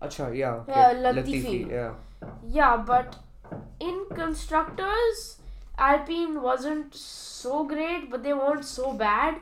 Acha, 0.02 0.36
yeah. 0.36 0.56
Okay. 0.56 0.72
Yeah, 0.72 0.92
Latifi. 0.94 1.70
Yeah. 1.70 1.94
Yeah, 2.46 2.76
but 2.76 3.16
in 3.80 4.06
constructors, 4.14 5.38
Alpine 5.78 6.40
wasn't 6.42 6.94
so 6.94 7.64
great, 7.64 8.10
but 8.10 8.22
they 8.22 8.32
weren't 8.32 8.64
so 8.64 8.92
bad. 8.92 9.36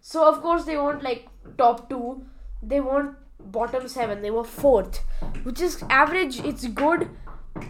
So 0.00 0.26
of 0.28 0.40
course 0.42 0.64
they 0.64 0.76
weren't 0.76 1.02
like 1.02 1.28
top 1.58 1.88
two. 1.90 2.24
They 2.62 2.80
weren't 2.80 3.16
bottom 3.40 3.88
seven. 3.88 4.22
They 4.22 4.30
were 4.30 4.44
fourth, 4.44 5.00
which 5.44 5.60
is 5.60 5.82
average. 5.90 6.40
It's 6.40 6.66
good, 6.66 7.08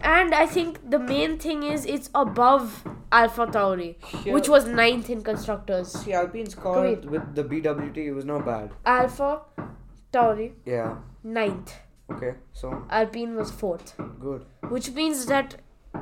and 0.02 0.34
I 0.34 0.46
think 0.46 0.90
the 0.90 0.98
main 0.98 1.38
thing 1.38 1.62
is 1.64 1.84
it's 1.86 2.10
above 2.14 2.84
Alpha 3.12 3.46
Tauri, 3.46 3.96
which 4.32 4.48
was 4.48 4.66
ninth 4.66 5.10
in 5.10 5.22
constructors. 5.22 5.92
See, 5.92 6.12
Alpine's 6.12 6.54
car 6.54 6.80
Great. 6.80 7.04
with 7.04 7.34
the 7.34 7.44
BWT 7.44 7.96
it 8.06 8.12
was 8.12 8.24
not 8.24 8.44
bad. 8.46 8.70
Alpha 8.84 9.42
Tauri 10.12 10.52
Yeah. 10.64 10.96
ninth. 11.22 11.74
Okay, 12.10 12.34
so 12.52 12.84
Alpine 12.90 13.34
was 13.36 13.50
fourth. 13.50 13.94
good. 14.20 14.44
which 14.68 14.90
means 14.92 15.26
that 15.26 15.54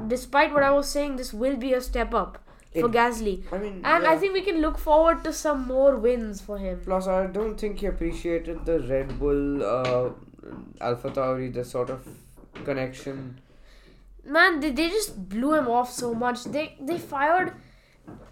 despite 0.08 0.52
what 0.52 0.62
I 0.62 0.70
was 0.70 0.88
saying, 0.88 1.16
this 1.16 1.32
will 1.32 1.56
be 1.56 1.72
a 1.74 1.80
step 1.80 2.14
up 2.14 2.38
for 2.80 2.86
It- 2.88 2.92
Gasly, 2.92 3.34
I 3.52 3.58
mean, 3.58 3.80
and 3.84 4.04
yeah. 4.04 4.10
I 4.10 4.16
think 4.18 4.32
we 4.34 4.42
can 4.42 4.60
look 4.60 4.78
forward 4.78 5.22
to 5.24 5.32
some 5.32 5.66
more 5.66 5.96
wins 5.96 6.40
for 6.40 6.58
him. 6.58 6.80
Plus, 6.84 7.06
I 7.06 7.26
don't 7.26 7.58
think 7.58 7.80
he 7.80 7.86
appreciated 7.86 8.64
the 8.64 8.80
Red 8.80 9.18
Bull, 9.18 9.62
uh, 9.64 10.10
Alpha 10.80 11.10
Tauri, 11.10 11.52
the 11.52 11.64
sort 11.64 11.90
of 11.90 12.06
connection. 12.64 13.40
Man, 14.24 14.60
they, 14.60 14.70
they 14.70 14.88
just 14.88 15.28
blew 15.28 15.54
him 15.54 15.68
off 15.68 15.92
so 15.92 16.14
much. 16.14 16.44
They 16.44 16.76
they 16.80 16.96
fired, 16.98 17.52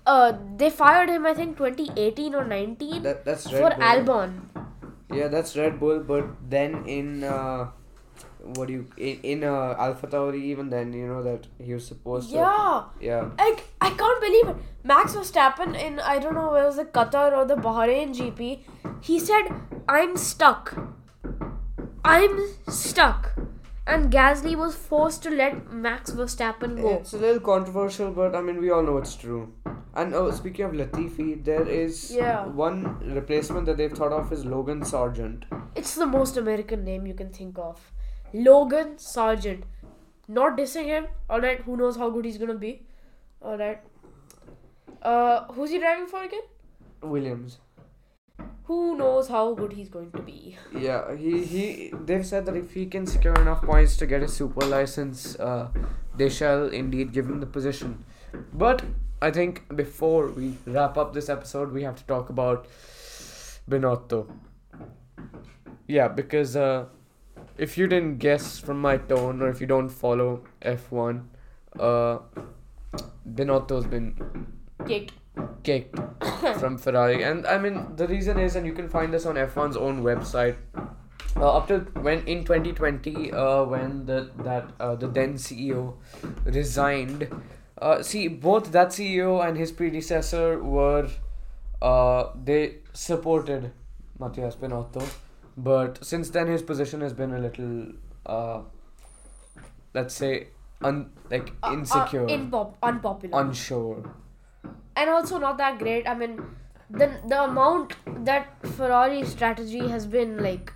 uh, 0.06 0.32
they 0.56 0.70
fired 0.70 1.08
him 1.10 1.26
I 1.26 1.34
think 1.34 1.56
2018 1.58 2.34
or 2.34 2.44
19 2.44 3.02
That 3.02 3.24
that's 3.24 3.52
Red 3.52 3.60
for 3.60 3.70
Bull. 3.70 3.88
Albon. 3.92 4.40
Yeah, 5.12 5.26
that's 5.28 5.56
Red 5.56 5.80
Bull, 5.80 5.98
but 6.00 6.26
then 6.48 6.84
in 6.86 7.24
uh, 7.24 7.70
what 8.56 8.68
do 8.68 8.72
you 8.74 8.86
in, 8.96 9.20
in 9.22 9.44
uh, 9.44 9.74
Alpha 9.78 10.06
Tauri, 10.06 10.42
even 10.44 10.70
then 10.70 10.92
you 10.92 11.06
know 11.06 11.22
that 11.22 11.46
he 11.58 11.74
was 11.74 11.86
supposed 11.86 12.30
to. 12.30 12.36
Yeah, 12.36 12.82
Yeah. 13.00 13.28
like 13.38 13.64
I 13.80 13.90
can't 13.90 14.20
believe 14.20 14.48
it. 14.48 14.56
Max 14.84 15.14
Verstappen 15.14 15.74
in 15.86 16.00
I 16.00 16.18
don't 16.18 16.34
know 16.34 16.50
whether 16.52 16.64
it 16.64 16.68
was 16.68 16.76
the 16.76 16.84
Qatar 16.86 17.36
or 17.36 17.44
the 17.44 17.56
Bahrain 17.56 18.14
GP, 18.20 18.60
he 19.00 19.18
said, 19.18 19.50
"I'm 19.88 20.16
stuck. 20.16 20.74
I'm 22.04 22.38
stuck," 22.68 23.32
and 23.86 24.10
Gasly 24.12 24.56
was 24.56 24.74
forced 24.74 25.22
to 25.24 25.30
let 25.30 25.70
Max 25.72 26.10
Verstappen 26.12 26.80
go. 26.80 26.94
It's 26.96 27.12
a 27.12 27.18
little 27.18 27.40
controversial, 27.40 28.10
but 28.10 28.34
I 28.34 28.40
mean, 28.40 28.60
we 28.60 28.70
all 28.70 28.82
know 28.82 28.96
it's 28.96 29.14
true. 29.16 29.52
And 29.94 30.14
oh, 30.14 30.30
speaking 30.30 30.64
of 30.64 30.72
Latifi, 30.72 31.44
there 31.44 31.66
is 31.68 32.12
Yeah. 32.16 32.46
one 32.46 32.82
replacement 33.14 33.66
that 33.66 33.76
they've 33.76 33.92
thought 33.92 34.12
of 34.12 34.32
is 34.32 34.44
Logan 34.46 34.82
Sargeant. 34.82 35.42
It's 35.74 35.94
the 35.94 36.06
most 36.06 36.36
American 36.36 36.84
name 36.84 37.06
you 37.06 37.14
can 37.14 37.30
think 37.30 37.58
of. 37.58 37.80
Logan 38.32 38.96
Sargeant. 38.96 39.62
Not 40.28 40.56
dissing 40.56 40.84
him. 40.84 41.06
Alright, 41.28 41.62
who 41.62 41.76
knows 41.76 41.96
how 41.96 42.10
good 42.10 42.24
he's 42.24 42.38
gonna 42.38 42.54
be. 42.54 42.82
Alright. 43.42 43.80
Uh, 45.02 45.44
who's 45.52 45.70
he 45.70 45.78
driving 45.78 46.06
for 46.06 46.22
again? 46.22 46.42
Williams. 47.02 47.58
Who 48.64 48.96
knows 48.96 49.28
how 49.28 49.54
good 49.54 49.72
he's 49.72 49.88
going 49.88 50.12
to 50.12 50.22
be. 50.22 50.56
Yeah, 50.72 51.16
he, 51.16 51.44
he 51.44 51.92
they've 52.04 52.24
said 52.24 52.46
that 52.46 52.56
if 52.56 52.72
he 52.72 52.86
can 52.86 53.04
secure 53.04 53.34
enough 53.34 53.62
points 53.62 53.96
to 53.96 54.06
get 54.06 54.22
a 54.22 54.28
super 54.28 54.64
license, 54.64 55.34
uh, 55.40 55.70
they 56.16 56.28
shall 56.28 56.68
indeed 56.68 57.12
give 57.12 57.26
him 57.28 57.40
the 57.40 57.46
position. 57.46 58.04
But 58.52 58.82
I 59.20 59.32
think 59.32 59.74
before 59.74 60.28
we 60.28 60.56
wrap 60.66 60.96
up 60.96 61.14
this 61.14 61.28
episode, 61.28 61.72
we 61.72 61.82
have 61.82 61.96
to 61.96 62.04
talk 62.04 62.30
about 62.30 62.68
Binotto. 63.68 64.30
Yeah, 65.88 66.06
because 66.06 66.54
uh, 66.54 66.86
if 67.60 67.76
you 67.76 67.86
didn't 67.86 68.16
guess 68.16 68.58
from 68.58 68.80
my 68.80 68.96
tone, 68.96 69.42
or 69.42 69.48
if 69.50 69.60
you 69.60 69.66
don't 69.66 69.90
follow 69.90 70.42
F1, 70.62 71.24
uh, 71.78 72.18
Binotto's 73.34 73.86
been 73.86 74.14
Kicked. 74.86 75.12
kicked 75.62 75.98
from 76.58 76.78
Ferrari. 76.78 77.22
And 77.22 77.46
I 77.46 77.58
mean, 77.58 77.96
the 77.96 78.08
reason 78.08 78.38
is, 78.38 78.56
and 78.56 78.66
you 78.66 78.72
can 78.72 78.88
find 78.88 79.12
this 79.12 79.26
on 79.26 79.34
F1's 79.34 79.76
own 79.76 80.02
website. 80.02 80.56
Uh, 81.36 81.56
up 81.56 81.68
to 81.68 81.80
when 82.00 82.26
in 82.26 82.44
2020, 82.44 83.30
uh, 83.32 83.64
when 83.64 84.06
the 84.06 84.30
that 84.38 84.72
uh, 84.80 84.94
the 84.94 85.06
then 85.06 85.34
CEO 85.34 85.94
resigned, 86.44 87.28
uh, 87.80 88.02
see 88.02 88.26
both 88.26 88.72
that 88.72 88.88
CEO 88.88 89.46
and 89.46 89.56
his 89.56 89.70
predecessor 89.70 90.62
were, 90.62 91.08
uh, 91.82 92.24
they 92.42 92.78
supported 92.94 93.70
Matthias 94.18 94.56
Binotto, 94.56 95.06
but 95.56 96.04
since 96.04 96.30
then 96.30 96.46
his 96.48 96.62
position 96.62 97.00
has 97.00 97.12
been 97.12 97.32
a 97.34 97.38
little, 97.38 97.92
uh, 98.26 98.62
let's 99.94 100.14
say, 100.14 100.48
un 100.82 101.10
like 101.30 101.52
Uh, 101.62 101.68
uh, 101.68 101.72
insecure, 101.74 102.26
impop- 102.26 102.74
unpopular. 102.82 103.40
unsure. 103.40 104.02
and 104.96 105.08
also 105.10 105.38
not 105.38 105.56
that 105.58 105.78
great. 105.78 106.08
I 106.08 106.14
mean, 106.14 106.38
the 106.90 107.06
the 107.32 107.42
amount 107.42 107.92
that 108.30 108.48
Ferrari 108.78 109.24
strategy 109.24 109.86
has 109.88 110.06
been 110.06 110.32
like 110.46 110.72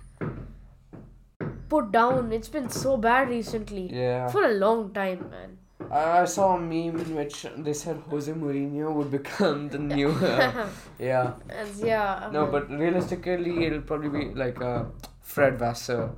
put 1.69 1.91
down, 1.91 2.31
it's 2.31 2.47
been 2.49 2.69
so 2.69 2.95
bad 2.97 3.29
recently. 3.29 3.83
Yeah. 4.01 4.27
For 4.29 4.43
a 4.43 4.53
long 4.65 4.93
time, 4.93 5.29
man. 5.31 5.57
I 5.91 6.25
saw 6.25 6.55
a 6.55 6.59
meme 6.59 6.99
in 6.99 7.15
which 7.15 7.45
they 7.57 7.73
said 7.73 8.01
Jose 8.09 8.31
Mourinho 8.31 8.93
would 8.93 9.11
become 9.11 9.69
the 9.69 9.77
new. 9.77 10.09
Uh, 10.09 10.67
yeah. 10.99 11.33
Yeah. 11.77 12.29
No, 12.31 12.45
but 12.47 12.69
realistically, 12.69 13.65
it'll 13.65 13.81
probably 13.81 14.09
be 14.09 14.33
like 14.33 14.61
uh, 14.61 14.85
Fred 15.21 15.59
Vasseur. 15.59 16.11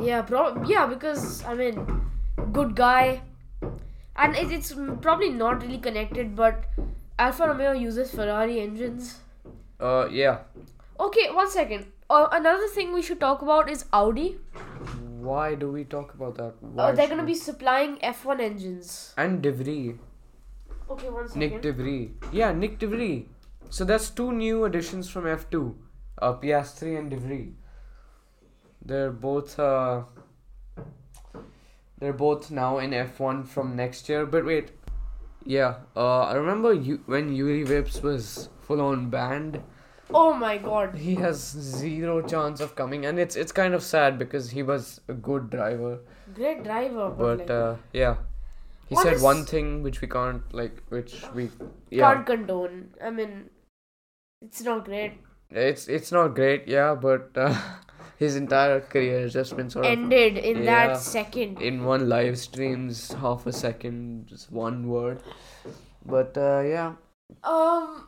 Yeah, 0.00 0.22
pro- 0.22 0.62
yeah, 0.64 0.86
because 0.86 1.44
I 1.44 1.54
mean, 1.54 2.02
good 2.52 2.76
guy, 2.76 3.22
and 4.16 4.36
it, 4.36 4.52
it's 4.52 4.72
probably 5.02 5.30
not 5.30 5.62
really 5.62 5.78
connected, 5.78 6.36
but 6.36 6.64
Alfa 7.18 7.48
Romeo 7.48 7.72
uses 7.72 8.10
Ferrari 8.10 8.60
engines. 8.60 9.18
Uh, 9.78 10.08
yeah. 10.10 10.38
Okay, 10.98 11.30
one 11.30 11.50
second. 11.50 11.86
Uh, 12.08 12.28
another 12.32 12.66
thing 12.68 12.92
we 12.92 13.02
should 13.02 13.20
talk 13.20 13.42
about 13.42 13.70
is 13.70 13.84
Audi. 13.92 14.38
Why 15.28 15.54
do 15.54 15.70
we 15.70 15.84
talk 15.84 16.14
about 16.14 16.36
that? 16.36 16.54
Uh, 16.62 16.68
Why 16.80 16.92
they're 16.92 17.08
gonna 17.08 17.22
we- 17.24 17.32
be 17.32 17.38
supplying 17.38 17.96
F1 18.10 18.40
engines. 18.40 19.14
And 19.16 19.42
De 19.42 19.52
Vries. 19.52 19.96
Okay, 20.90 21.08
one 21.08 21.28
second. 21.28 21.40
Nick 21.40 21.62
De 21.62 21.72
Vries. 21.72 22.10
Yeah, 22.32 22.52
Nick 22.52 22.78
De 22.78 22.86
Vries. 22.86 23.26
So 23.70 23.84
that's 23.84 24.10
two 24.10 24.32
new 24.32 24.64
additions 24.64 25.08
from 25.08 25.24
F2. 25.24 25.74
Uh, 26.20 26.32
Piastri 26.34 26.98
and 26.98 27.10
De 27.10 27.16
Vries. 27.16 27.52
They're 28.84 29.10
both 29.12 29.58
uh, 29.58 30.02
they're 31.98 32.12
both 32.14 32.50
now 32.50 32.78
in 32.78 32.90
F1 32.90 33.46
from 33.46 33.76
next 33.76 34.08
year. 34.08 34.24
But 34.26 34.44
wait, 34.46 34.70
yeah. 35.44 35.74
Uh, 35.94 36.20
I 36.22 36.34
remember 36.34 36.72
you 36.72 37.00
when 37.06 37.34
Juri 37.36 37.64
Vips 37.64 38.02
was 38.02 38.48
full 38.60 38.80
on 38.80 39.10
banned. 39.10 39.62
Oh 40.14 40.32
my 40.34 40.58
god. 40.58 40.94
He 40.96 41.14
has 41.16 41.38
zero 41.40 42.20
chance 42.22 42.60
of 42.60 42.74
coming, 42.76 43.06
and 43.06 43.18
it's 43.18 43.36
it's 43.36 43.52
kind 43.52 43.74
of 43.74 43.82
sad 43.82 44.18
because 44.18 44.50
he 44.50 44.62
was 44.62 45.00
a 45.08 45.14
good 45.14 45.50
driver. 45.50 45.98
Great 46.34 46.64
driver, 46.64 47.10
but, 47.10 47.18
But 47.18 47.38
like, 47.40 47.50
uh, 47.50 47.74
yeah, 47.92 48.16
he 48.88 48.94
What 48.94 49.04
said 49.04 49.14
is- 49.14 49.22
one 49.22 49.44
thing 49.44 49.82
which 49.82 50.00
we 50.00 50.08
can't 50.08 50.52
like, 50.52 50.82
which 50.88 51.16
we 51.34 51.50
yeah. 51.90 52.12
can't 52.14 52.26
condone. 52.26 52.94
I 53.02 53.10
mean, 53.10 53.50
it's 54.42 54.62
not 54.62 54.84
great. 54.84 55.14
It's 55.50 55.88
it's 55.88 56.12
not 56.12 56.34
great, 56.34 56.68
yeah, 56.68 56.94
but 56.94 57.30
uh, 57.36 57.54
his 58.18 58.36
entire 58.36 58.80
career 58.80 59.20
has 59.22 59.32
just 59.32 59.56
been 59.56 59.70
sort 59.70 59.84
of 59.86 59.90
Ended 59.92 60.38
in 60.38 60.58
Yeah. 60.64 60.88
that 60.88 60.98
second. 60.98 61.60
in 61.60 61.84
one 61.84 62.08
live 62.08 62.38
streams, 62.38 63.12
half 63.24 63.46
a 63.46 63.52
second, 63.52 64.26
just 64.28 64.50
one 64.52 64.88
word. 64.88 65.22
But 66.06 66.36
uh, 66.38 66.62
yeah, 66.66 66.92
Um, 67.44 68.06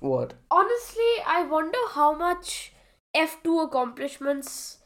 what? 0.00 0.34
honestly, 0.50 1.12
I 1.26 1.42
wonder 1.44 1.78
how 1.92 2.14
much 2.14 2.72
F2 3.16 3.64
accomplishments 3.66 4.78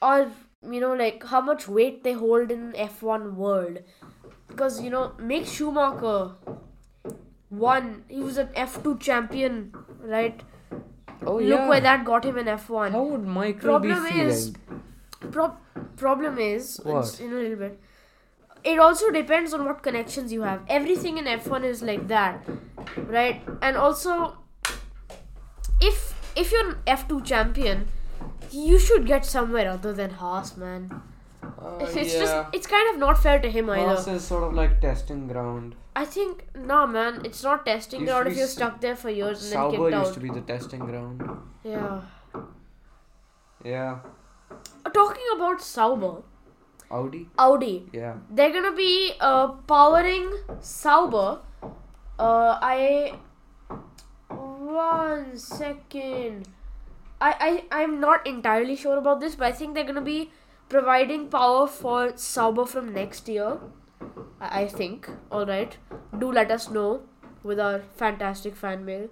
are, 0.00 0.30
you 0.70 0.80
know, 0.80 0.94
like 0.94 1.24
how 1.24 1.40
much 1.40 1.66
weight 1.68 2.02
they 2.04 2.12
hold 2.12 2.50
in 2.50 2.72
F1 2.72 3.34
world. 3.34 3.78
Because, 4.48 4.82
you 4.82 4.90
know, 4.90 5.12
Mick 5.18 5.46
Schumacher 5.46 6.32
won, 7.50 8.04
he 8.08 8.20
was 8.20 8.36
an 8.38 8.48
F2 8.56 9.00
champion, 9.00 9.72
right? 10.00 10.40
Oh 11.26 11.38
yeah. 11.38 11.48
Look 11.54 11.68
where 11.68 11.80
that 11.80 12.04
got 12.04 12.24
him 12.24 12.36
in 12.38 12.46
F1. 12.46 12.90
How 12.92 13.02
would 13.04 13.24
Michael 13.24 13.60
Problem 13.60 14.04
be 14.04 14.10
feeling? 14.10 14.26
is- 14.28 14.52
Pro- 15.30 15.56
problem 15.96 16.38
is, 16.38 16.80
What? 16.82 17.20
in 17.20 17.32
a 17.32 17.34
little 17.36 17.56
bit, 17.56 17.80
it 18.64 18.78
also 18.78 19.10
depends 19.10 19.54
on 19.54 19.64
what 19.64 19.82
connections 19.82 20.32
you 20.32 20.42
have. 20.42 20.62
Everything 20.68 21.16
in 21.18 21.24
F1 21.26 21.64
is 21.64 21.80
like 21.82 22.08
that, 22.08 22.44
right? 22.96 23.42
And 23.60 23.76
also, 23.76 24.36
if 25.80 26.14
if 26.36 26.52
you're 26.52 26.68
an 26.70 26.76
F2 26.86 27.24
champion, 27.24 27.88
you 28.50 28.78
should 28.78 29.06
get 29.06 29.24
somewhere 29.24 29.70
other 29.70 29.92
than 29.92 30.10
Haas, 30.10 30.56
man. 30.56 31.02
Uh, 31.42 31.78
it's 31.80 32.14
yeah. 32.14 32.20
just 32.20 32.36
it's 32.52 32.66
kind 32.66 32.92
of 32.94 32.98
not 32.98 33.22
fair 33.22 33.38
to 33.40 33.50
him 33.50 33.70
either. 33.70 33.94
Haas 33.94 34.08
is 34.08 34.24
sort 34.24 34.44
of 34.44 34.54
like 34.54 34.80
testing 34.80 35.26
ground. 35.28 35.74
I 35.94 36.04
think 36.04 36.44
nah, 36.54 36.86
man, 36.86 37.20
it's 37.24 37.42
not 37.42 37.66
testing 37.66 38.04
ground 38.04 38.28
if 38.28 38.36
you're 38.36 38.46
stuck 38.46 38.80
there 38.80 38.96
for 38.96 39.10
years 39.10 39.44
and 39.44 39.52
then 39.52 39.58
Sauber 39.58 39.90
kicked 39.90 40.02
used 40.02 40.14
to 40.14 40.20
be 40.20 40.30
the 40.30 40.40
testing 40.40 40.80
ground. 40.80 41.22
Yeah. 41.64 42.00
Yeah. 43.64 43.98
Uh, 44.84 44.90
Talking 44.90 45.24
about 45.36 45.62
Sauber, 45.62 46.22
Audi. 46.90 47.28
Audi. 47.38 47.86
Yeah. 47.92 48.14
they're 48.30 48.52
gonna 48.52 48.74
be 48.74 49.12
uh, 49.20 49.48
powering 49.74 50.30
Sauber. 50.60 51.40
Uh, 52.18 52.58
I 52.60 53.18
one 54.28 55.36
second. 55.36 56.48
I 57.20 57.34
I 57.48 57.82
I'm 57.82 58.00
not 58.00 58.26
entirely 58.26 58.76
sure 58.76 58.98
about 58.98 59.20
this, 59.20 59.34
but 59.34 59.46
I 59.46 59.52
think 59.52 59.74
they're 59.74 59.90
gonna 59.92 60.00
be 60.00 60.30
providing 60.68 61.28
power 61.28 61.66
for 61.66 62.16
Sauber 62.16 62.66
from 62.66 62.92
next 62.92 63.28
year. 63.28 63.58
I, 64.40 64.62
I 64.62 64.68
think. 64.68 65.08
All 65.30 65.46
right. 65.46 65.76
Do 66.18 66.30
let 66.32 66.50
us 66.50 66.70
know 66.70 67.02
with 67.42 67.60
our 67.60 67.80
fantastic 67.96 68.56
fan 68.56 68.84
mail, 68.84 69.08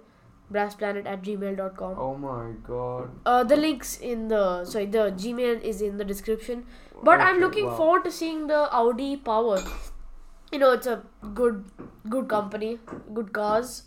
bratsplanet 0.51 1.05
at 1.05 1.21
gmail.com. 1.21 1.95
Oh 1.97 2.15
my 2.15 2.51
god. 2.67 3.09
Uh, 3.25 3.43
the 3.43 3.55
links 3.55 3.97
in 3.97 4.27
the 4.27 4.65
sorry 4.65 4.85
the 4.85 5.11
Gmail 5.23 5.61
is 5.61 5.81
in 5.81 5.97
the 5.97 6.05
description. 6.05 6.65
But 7.03 7.19
I'm 7.19 7.39
looking 7.39 7.65
wow. 7.65 7.77
forward 7.77 8.03
to 8.03 8.11
seeing 8.11 8.47
the 8.47 8.61
Audi 8.71 9.17
Power. 9.17 9.59
You 10.51 10.59
know, 10.59 10.71
it's 10.73 10.87
a 10.87 11.03
good 11.33 11.65
good 12.09 12.27
company, 12.27 12.79
good 13.13 13.33
cars, 13.33 13.83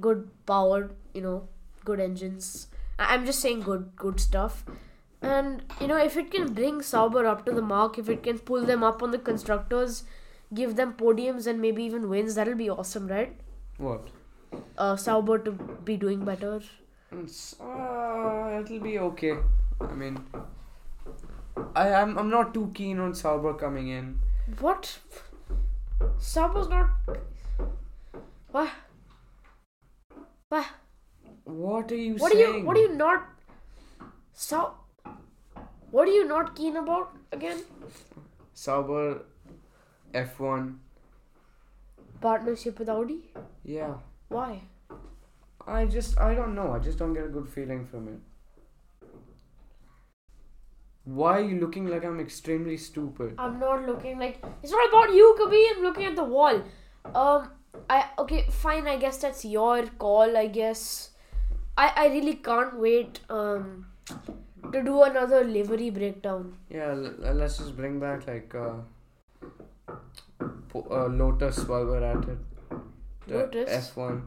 good 0.00 0.28
power. 0.46 0.90
You 1.14 1.22
know, 1.22 1.48
good 1.84 2.00
engines. 2.00 2.66
I'm 2.98 3.26
just 3.26 3.40
saying 3.40 3.60
good 3.60 3.90
good 3.96 4.20
stuff. 4.20 4.64
And 5.20 5.62
you 5.80 5.86
know, 5.86 5.96
if 5.96 6.16
it 6.16 6.30
can 6.30 6.52
bring 6.52 6.82
Sauber 6.82 7.26
up 7.26 7.44
to 7.46 7.52
the 7.52 7.62
mark, 7.62 7.98
if 7.98 8.08
it 8.08 8.22
can 8.22 8.38
pull 8.38 8.64
them 8.64 8.82
up 8.82 9.02
on 9.02 9.12
the 9.12 9.18
constructors, 9.18 10.02
give 10.52 10.74
them 10.76 10.94
podiums 10.94 11.46
and 11.46 11.60
maybe 11.60 11.84
even 11.84 12.08
wins, 12.08 12.34
that'll 12.34 12.56
be 12.56 12.68
awesome, 12.68 13.06
right? 13.06 13.36
What? 13.78 14.08
Uh, 14.76 14.96
Sauber 14.96 15.38
to 15.38 15.52
be 15.84 15.96
doing 15.96 16.24
better. 16.24 16.60
Uh, 17.12 18.60
it'll 18.60 18.80
be 18.80 18.98
okay. 18.98 19.36
I 19.80 19.94
mean, 19.94 20.18
I 21.76 21.88
am 21.88 22.18
I'm 22.18 22.30
not 22.30 22.52
too 22.54 22.70
keen 22.74 22.98
on 22.98 23.14
Sauber 23.14 23.54
coming 23.54 23.88
in. 23.88 24.18
What? 24.58 24.98
Sauber's 26.18 26.68
not. 26.68 26.90
What? 28.50 28.70
What? 30.48 30.66
What 31.44 31.92
are 31.92 31.96
you 31.96 32.14
What 32.14 32.32
are 32.34 32.38
you? 32.38 32.64
What 32.64 32.76
are 32.76 32.80
you 32.80 32.94
not? 32.94 33.28
Sau. 34.32 34.74
What 35.90 36.08
are 36.08 36.12
you 36.12 36.26
not 36.26 36.54
keen 36.56 36.76
about 36.76 37.14
again? 37.32 37.62
Sauber, 38.54 39.22
F1. 40.14 40.76
Partnership 42.20 42.78
with 42.78 42.88
Audi? 42.88 43.30
Yeah. 43.64 43.94
Why? 44.28 44.60
I 45.66 45.86
just 45.86 46.18
I 46.18 46.34
don't 46.34 46.54
know. 46.54 46.72
I 46.72 46.78
just 46.78 46.98
don't 46.98 47.12
get 47.14 47.24
a 47.24 47.28
good 47.28 47.48
feeling 47.48 47.84
from 47.86 48.08
it. 48.08 48.20
Why 51.04 51.38
are 51.38 51.42
you 51.42 51.58
looking 51.60 51.86
like 51.86 52.04
I'm 52.04 52.20
extremely 52.20 52.76
stupid? 52.76 53.34
I'm 53.38 53.58
not 53.58 53.86
looking 53.86 54.18
like 54.18 54.44
it's 54.62 54.72
not 54.72 54.88
about 54.88 55.14
you, 55.14 55.34
Kabir. 55.38 55.66
I'm 55.76 55.82
looking 55.82 56.04
at 56.06 56.16
the 56.16 56.24
wall. 56.24 56.62
Um, 57.14 57.50
I 57.90 58.04
okay, 58.18 58.46
fine. 58.50 58.86
I 58.86 58.96
guess 58.96 59.18
that's 59.18 59.44
your 59.44 59.86
call. 60.04 60.36
I 60.36 60.46
guess. 60.46 61.10
I 61.76 61.88
I 61.96 62.06
really 62.08 62.34
can't 62.34 62.78
wait. 62.78 63.20
Um, 63.30 63.86
to 64.72 64.82
do 64.82 65.02
another 65.02 65.44
livery 65.44 65.90
breakdown. 65.90 66.56
Yeah, 66.70 66.90
l- 66.92 67.34
let's 67.34 67.58
just 67.58 67.76
bring 67.76 67.98
back 68.00 68.26
like 68.26 68.54
uh, 68.54 68.74
po- 70.68 70.86
uh 70.90 71.08
Lotus 71.08 71.58
while 71.66 71.84
we're 71.86 72.04
at 72.04 72.28
it. 72.28 72.38
The 73.26 73.38
Lotus? 73.38 73.70
F1. 73.88 74.22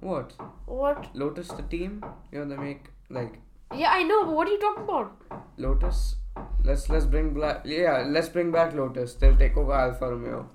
What? 0.00 0.32
What? 0.66 1.10
Lotus 1.14 1.48
the 1.48 1.62
team? 1.62 2.04
You 2.32 2.40
know 2.44 2.48
they 2.54 2.56
make 2.62 2.90
like 3.10 3.40
Yeah, 3.76 3.90
I 3.90 4.02
know. 4.02 4.24
But 4.24 4.34
what 4.34 4.48
are 4.48 4.52
you 4.52 4.60
talking 4.60 4.84
about? 4.84 5.12
Lotus. 5.56 6.16
Let's 6.64 6.88
let's 6.88 7.04
bring 7.04 7.38
back 7.38 7.62
yeah 7.64 8.04
let's 8.08 8.28
bring 8.28 8.50
back 8.50 8.74
Lotus. 8.74 9.14
They'll 9.14 9.36
take 9.36 9.56
over 9.56 9.72
Alfa 9.72 10.10
Romeo. 10.10 10.48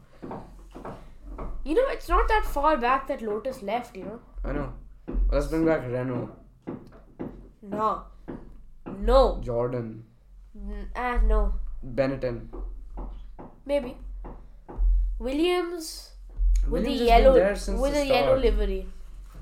You 1.64 1.76
know, 1.76 1.88
it's 1.90 2.10
not 2.10 2.28
that 2.28 2.46
far 2.46 2.78
back 2.78 3.08
that 3.08 3.22
Lotus 3.22 3.62
left. 3.62 3.96
You 3.96 4.06
know. 4.06 4.20
I 4.44 4.54
know. 4.54 4.74
Let's 5.32 5.48
bring 5.48 5.66
back 5.66 5.86
Renault, 5.86 6.30
No. 7.62 8.04
No. 9.00 9.40
Jordan, 9.44 10.04
ah, 10.96 11.20
no. 11.24 11.54
Benetton. 11.86 12.48
Maybe. 13.66 13.98
Williams 15.20 16.12
with 16.68 16.84
Williams 16.84 17.00
the 17.00 17.10
has 17.10 17.68
yellow 17.68 17.82
with 17.82 17.94
the 17.94 18.00
the 18.00 18.06
yellow 18.08 18.38
livery. 18.38 18.86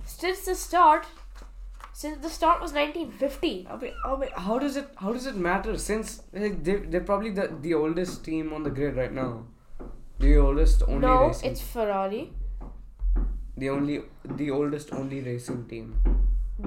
Since 0.06 0.46
the 0.46 0.56
start, 0.56 1.06
since 2.00 2.18
the 2.24 2.30
start 2.30 2.62
was 2.62 2.74
1950. 2.74 3.68
Oh, 3.72 3.78
wait, 3.82 3.94
oh, 4.06 4.16
wait, 4.18 4.32
how 4.48 4.60
does 4.60 4.76
it 4.82 4.90
how 5.04 5.14
does 5.14 5.26
it 5.26 5.36
matter 5.36 5.76
since 5.84 6.22
like, 6.32 6.64
they 6.64 6.76
they're 6.92 7.08
probably 7.10 7.32
the 7.40 7.48
the 7.62 7.74
oldest 7.74 8.24
team 8.28 8.54
on 8.58 8.68
the 8.68 8.74
grid 8.80 9.00
right 9.02 9.16
now 9.20 9.30
the 10.26 10.38
oldest 10.38 10.84
only 10.88 11.08
no, 11.08 11.16
racing 11.24 11.52
it's 11.52 11.64
Ferrari. 11.72 12.22
the 13.64 13.70
only 13.70 13.96
the 14.42 14.52
oldest 14.60 14.94
only 15.02 15.22
racing 15.32 15.66
team 15.74 15.90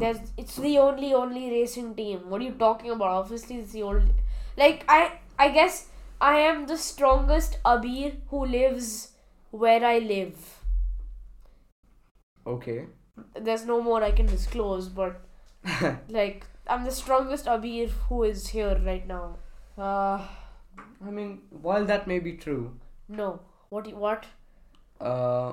There's 0.02 0.18
it's 0.40 0.56
the 0.64 0.74
only 0.80 1.08
only 1.20 1.46
racing 1.52 1.86
team. 1.94 2.18
What 2.32 2.42
are 2.42 2.44
you 2.48 2.52
talking 2.58 2.92
about? 2.96 3.14
Obviously, 3.20 3.56
it's 3.62 3.72
the 3.76 3.80
old. 3.86 4.04
Like 4.60 4.84
I 4.96 5.00
I 5.46 5.48
guess 5.56 5.78
I 6.28 6.34
am 6.50 6.60
the 6.68 6.76
strongest 6.82 7.58
Abeer 7.72 8.12
who 8.32 8.44
lives 8.52 8.92
where 9.64 9.84
I 9.90 9.98
live. 10.12 10.46
okay 12.46 12.76
There's 13.48 13.64
no 13.66 13.80
more 13.82 14.02
I 14.02 14.10
can 14.12 14.26
disclose, 14.26 14.88
but 14.88 15.20
like 16.08 16.46
I'm 16.66 16.84
the 16.84 16.90
strongest 16.90 17.46
Abeer 17.46 17.88
who 18.08 18.22
is 18.24 18.48
here 18.48 18.76
right 18.90 19.06
now. 19.16 19.24
uh 19.78 20.18
i 21.08 21.10
mean 21.16 21.30
while 21.66 21.84
that 21.90 22.06
may 22.10 22.16
be 22.24 22.32
true 22.40 22.62
No, 23.18 23.28
what 23.74 23.86
what? 24.04 24.24
uh 25.10 25.52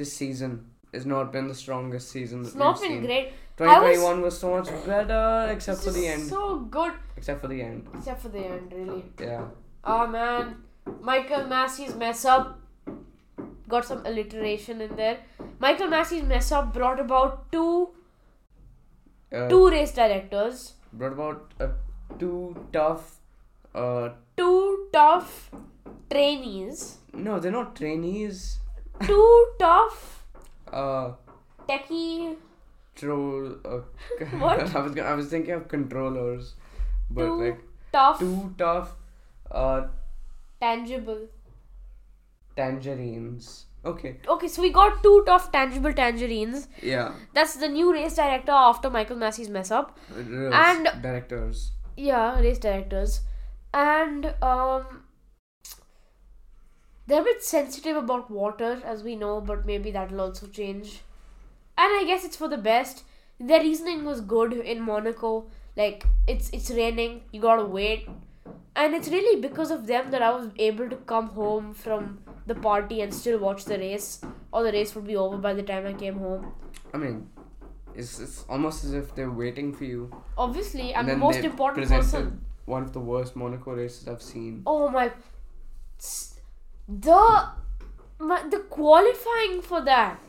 this 0.00 0.12
season 0.16 0.56
has 0.94 1.06
not 1.12 1.32
been 1.36 1.48
the 1.52 1.54
strongest 1.60 2.10
season 2.16 2.42
It's 2.48 2.54
not 2.54 2.80
been 2.80 2.90
seen. 2.90 3.06
great. 3.06 3.32
2021 3.58 4.20
was, 4.26 4.38
so 4.38 4.50
much 4.58 4.68
better 4.86 5.48
except 5.54 5.80
for 5.86 5.90
the 5.98 6.06
end 6.06 6.26
So 6.34 6.58
good, 6.78 6.92
except 7.16 7.40
for 7.40 7.48
the 7.54 7.62
end 7.62 7.86
except 7.94 8.20
for 8.22 8.28
the 8.36 8.44
end, 8.56 8.72
really. 8.80 9.04
yeah 9.20 9.44
Oh 9.84 10.06
man, 10.06 10.56
Michael 11.00 11.44
Masi's 11.54 11.94
mess 11.94 12.24
up 12.24 12.58
got 13.68 13.84
some 13.84 14.04
alliteration 14.06 14.80
in 14.80 14.94
there. 14.96 15.18
Michael 15.64 15.88
Masi's 15.88 16.22
mess 16.24 16.50
up 16.52 16.72
brought 16.74 17.00
about 17.00 17.50
two 17.52 17.90
uh, 19.32 19.48
two 19.48 19.68
race 19.70 19.92
directors, 19.94 20.74
brought 20.92 21.12
about 21.12 21.52
uh, 21.60 21.68
two 22.18 22.66
tough 22.72 23.18
uh 23.74 24.08
two 24.36 24.88
tough 24.92 25.50
trainees, 26.10 26.98
no 27.14 27.38
they're 27.38 27.52
not 27.58 27.74
trainees 27.76 28.58
two 29.06 29.28
tough 29.58 30.24
uh 30.72 31.12
techie, 31.68 32.36
troll 32.96 33.54
uh, 33.64 33.80
What? 34.44 34.60
I 34.76 34.80
was 34.80 34.94
gonna- 34.94 35.08
I 35.08 35.14
was 35.14 35.28
thinking 35.28 35.54
of 35.54 35.68
controllers 35.68 36.54
but 37.10 37.26
two 37.26 37.40
like 37.44 37.60
tough 37.92 38.18
two 38.18 38.54
tough 38.58 38.94
uh 39.50 39.82
tangible. 40.60 41.22
tangerines 42.56 43.66
okay 43.84 44.10
Okay, 44.28 44.48
so 44.48 44.62
we 44.62 44.70
got 44.70 45.02
two 45.02 45.22
tough 45.26 45.50
tangible 45.52 45.92
tangerines. 45.92 46.68
yeah 46.82 47.12
That's 47.34 47.54
the 47.56 47.68
new 47.68 47.92
race 47.92 48.14
director 48.16 48.52
after 48.52 48.90
Michael 48.90 49.16
Masi's 49.16 49.48
mess 49.48 49.70
up. 49.70 49.98
Reels, 50.16 50.54
And- 50.54 50.90
directors 51.02 51.72
Yeah, 51.96 52.38
race 52.40 52.58
directors. 52.58 53.20
And 53.74 54.26
um 54.42 55.02
they're 57.06 57.20
a 57.20 57.24
bit 57.24 57.42
sensitive 57.42 57.96
about 57.96 58.30
water 58.30 58.80
as 58.84 59.02
we 59.02 59.16
know, 59.16 59.40
but 59.40 59.66
maybe 59.66 59.90
that'll 59.90 60.20
also 60.20 60.46
change. 60.46 61.00
And 61.76 61.98
I 62.00 62.04
guess 62.06 62.24
it's 62.24 62.36
for 62.36 62.48
the 62.48 62.58
best. 62.58 63.02
Their 63.40 63.60
reasoning 63.60 64.04
was 64.04 64.20
good 64.20 64.52
in 64.52 64.80
Monaco. 64.82 65.32
Like 65.76 66.06
it's 66.28 66.50
it's 66.50 66.70
raining, 66.70 67.22
you 67.32 67.40
gotta 67.40 67.64
wait. 67.64 68.06
And 68.74 68.94
it's 68.94 69.08
really 69.08 69.40
because 69.40 69.70
of 69.70 69.86
them 69.86 70.10
that 70.10 70.22
I 70.22 70.30
was 70.30 70.48
able 70.56 70.88
to 70.88 70.96
come 70.96 71.28
home 71.28 71.74
from 71.74 72.20
the 72.46 72.54
party 72.54 73.00
and 73.02 73.14
still 73.14 73.38
watch 73.38 73.64
the 73.64 73.78
race. 73.78 74.20
Or 74.52 74.62
the 74.62 74.72
race 74.72 74.94
would 74.94 75.06
be 75.06 75.16
over 75.16 75.36
by 75.36 75.54
the 75.54 75.62
time 75.62 75.86
I 75.86 75.92
came 75.92 76.18
home. 76.18 76.52
I 76.94 76.98
mean 76.98 77.28
it's, 77.94 78.18
it's 78.18 78.44
almost 78.48 78.84
as 78.84 78.94
if 78.94 79.14
they're 79.14 79.30
waiting 79.30 79.72
for 79.72 79.84
you 79.84 80.10
Obviously, 80.36 80.94
I'm 80.94 81.06
the 81.06 81.16
most 81.16 81.40
important 81.40 81.88
person. 81.88 82.44
one 82.64 82.82
of 82.82 82.92
the 82.92 83.00
worst 83.00 83.36
Monaco 83.36 83.72
races 83.72 84.08
I've 84.08 84.22
seen 84.22 84.62
Oh 84.66 84.88
my! 84.88 85.10
The 86.88 87.48
my, 88.18 88.42
the 88.48 88.58
qualifying 88.70 89.62
for 89.62 89.80
that. 89.82 90.20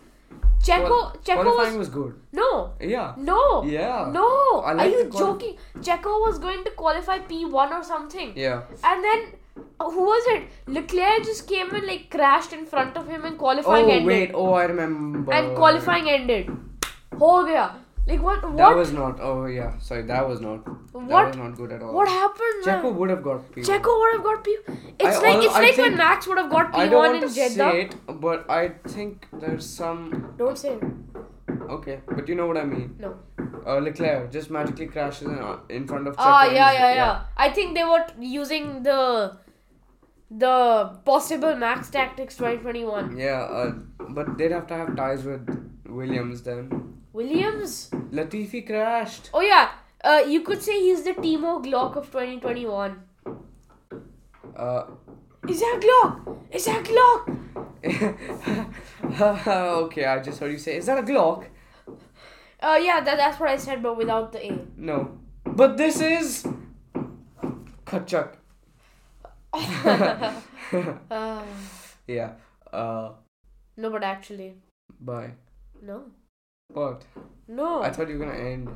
Checo, 0.67 0.97
Checo 1.27 1.45
was 1.59 1.75
was 1.75 1.89
good 1.89 2.13
no, 2.31 2.73
yeah 2.79 3.13
no, 3.17 3.63
yeah 3.63 4.09
no. 4.17 4.27
I 4.65 4.73
Are 4.73 4.87
you 4.87 5.09
joking? 5.11 5.57
Checo 5.87 6.13
was 6.25 6.39
going 6.39 6.63
to 6.63 6.71
qualify 6.71 7.19
P 7.19 7.45
one 7.45 7.73
or 7.73 7.83
something, 7.83 8.31
yeah 8.35 8.61
and 8.83 9.03
then 9.03 9.25
uh, 9.79 9.89
who 9.89 10.03
was 10.03 10.23
it? 10.35 10.43
Leclerc 10.67 11.23
just 11.25 11.47
came 11.47 11.73
and 11.75 11.85
like 11.85 12.09
crashed 12.09 12.53
in 12.53 12.65
front 12.65 12.95
of 12.97 13.07
him, 13.07 13.25
and 13.25 13.37
qualifying 13.37 13.85
oh 13.85 13.89
ended. 13.89 14.07
wait 14.07 14.31
oh 14.33 14.53
I 14.53 14.65
remember 14.65 15.33
and 15.33 15.55
qualifying 15.55 16.09
ended. 16.09 16.49
Ho 17.19 17.45
gaya. 17.45 17.65
Like 18.07 18.21
what? 18.21 18.43
What? 18.43 18.57
that 18.57 18.75
was 18.75 18.91
not 18.91 19.19
oh 19.21 19.45
yeah 19.45 19.77
sorry 19.79 20.03
that 20.03 20.27
was 20.27 20.41
not 20.41 20.65
that 20.65 21.03
What? 21.11 21.27
was 21.27 21.37
not 21.37 21.55
good 21.57 21.71
at 21.71 21.81
all 21.81 21.93
what 21.93 22.09
happened? 22.09 22.65
man? 22.65 22.81
Checo 22.81 22.93
would 22.93 23.09
have 23.09 23.23
got 23.23 23.51
P1. 23.51 23.65
Checo 23.69 23.99
would 23.99 24.13
have 24.15 24.23
got 24.23 24.43
P. 24.43 24.57
It's 24.99 25.17
I- 25.17 25.21
like 25.21 25.43
it's 25.45 25.53
I 25.55 25.61
like 25.61 25.77
when 25.77 25.95
Max 25.97 26.27
would 26.27 26.37
have 26.37 26.49
got 26.51 26.71
P 26.73 26.79
I 26.79 26.87
don't 26.87 26.99
one 26.99 27.11
want 27.11 27.23
in 27.23 27.29
to 27.29 27.35
Jeddah. 27.35 27.55
say 27.71 27.81
it, 27.81 27.95
but 28.21 28.49
I 28.49 28.69
think 28.87 29.27
there's 29.33 29.65
some. 29.65 30.33
Don't 30.37 30.57
say 30.57 30.73
it. 30.75 30.83
Okay, 31.77 31.99
but 32.07 32.27
you 32.27 32.35
know 32.35 32.45
what 32.47 32.57
I 32.57 32.63
mean. 32.65 32.95
No. 32.99 33.15
Uh, 33.65 33.77
Leclerc 33.77 34.29
just 34.31 34.49
magically 34.51 34.87
crashes 34.87 35.27
in, 35.27 35.39
uh, 35.39 35.57
in 35.69 35.87
front 35.87 36.07
of. 36.07 36.15
Ah, 36.17 36.43
and 36.45 36.53
yeah, 36.55 36.69
he's- 36.71 36.81
yeah, 36.81 36.95
yeah. 36.95 37.21
I 37.37 37.49
think 37.49 37.75
they 37.75 37.83
were 37.83 38.05
using 38.19 38.83
the 38.83 39.37
the 40.31 40.99
possible 41.05 41.55
max 41.55 41.89
tactics 41.89 42.35
2021. 42.37 43.17
Yeah, 43.17 43.41
uh, 43.43 43.71
but 44.09 44.37
they'd 44.37 44.51
have 44.51 44.67
to 44.67 44.75
have 44.75 44.95
ties 44.95 45.23
with 45.23 45.47
Williams 45.85 46.41
then. 46.43 46.69
Williams. 47.13 47.89
Latifi 48.11 48.65
crashed. 48.65 49.29
Oh 49.33 49.41
yeah. 49.41 49.69
Uh, 50.03 50.21
you 50.27 50.41
could 50.41 50.61
say 50.61 50.79
he's 50.81 51.03
the 51.03 51.13
Timo 51.13 51.63
Glock 51.63 51.95
of 51.95 52.07
2021. 52.11 53.01
Uh, 54.55 54.83
Is 55.47 55.59
that 55.59 55.79
Glock? 55.81 56.37
Is 56.51 56.65
that 56.65 56.83
Glock? 56.85 57.39
okay, 59.85 60.05
I 60.05 60.19
just 60.21 60.39
heard 60.39 60.51
you 60.51 60.57
say, 60.57 60.77
"Is 60.77 60.85
that 60.85 60.97
a 60.99 61.03
Glock?" 61.03 61.47
Uh, 62.61 62.79
yeah, 62.81 63.01
that, 63.01 63.17
that's 63.17 63.39
what 63.39 63.49
I 63.49 63.57
said, 63.57 63.83
but 63.83 63.97
without 63.97 64.31
the 64.31 64.45
A. 64.45 64.59
No, 64.77 65.17
but 65.45 65.77
this 65.77 65.99
is. 66.01 66.47
Kachak. 67.85 68.35
Uh, 69.53 70.33
Yeah. 72.07 72.31
Uh, 72.71 73.11
no, 73.77 73.89
but 73.89 74.03
actually, 74.03 74.55
bye. 74.99 75.31
no, 75.81 76.03
What? 76.69 77.03
no. 77.47 77.81
I 77.83 77.89
thought 77.91 78.09
you 78.09 78.17
were 78.19 78.25
gonna 78.25 78.37
end. 78.37 78.69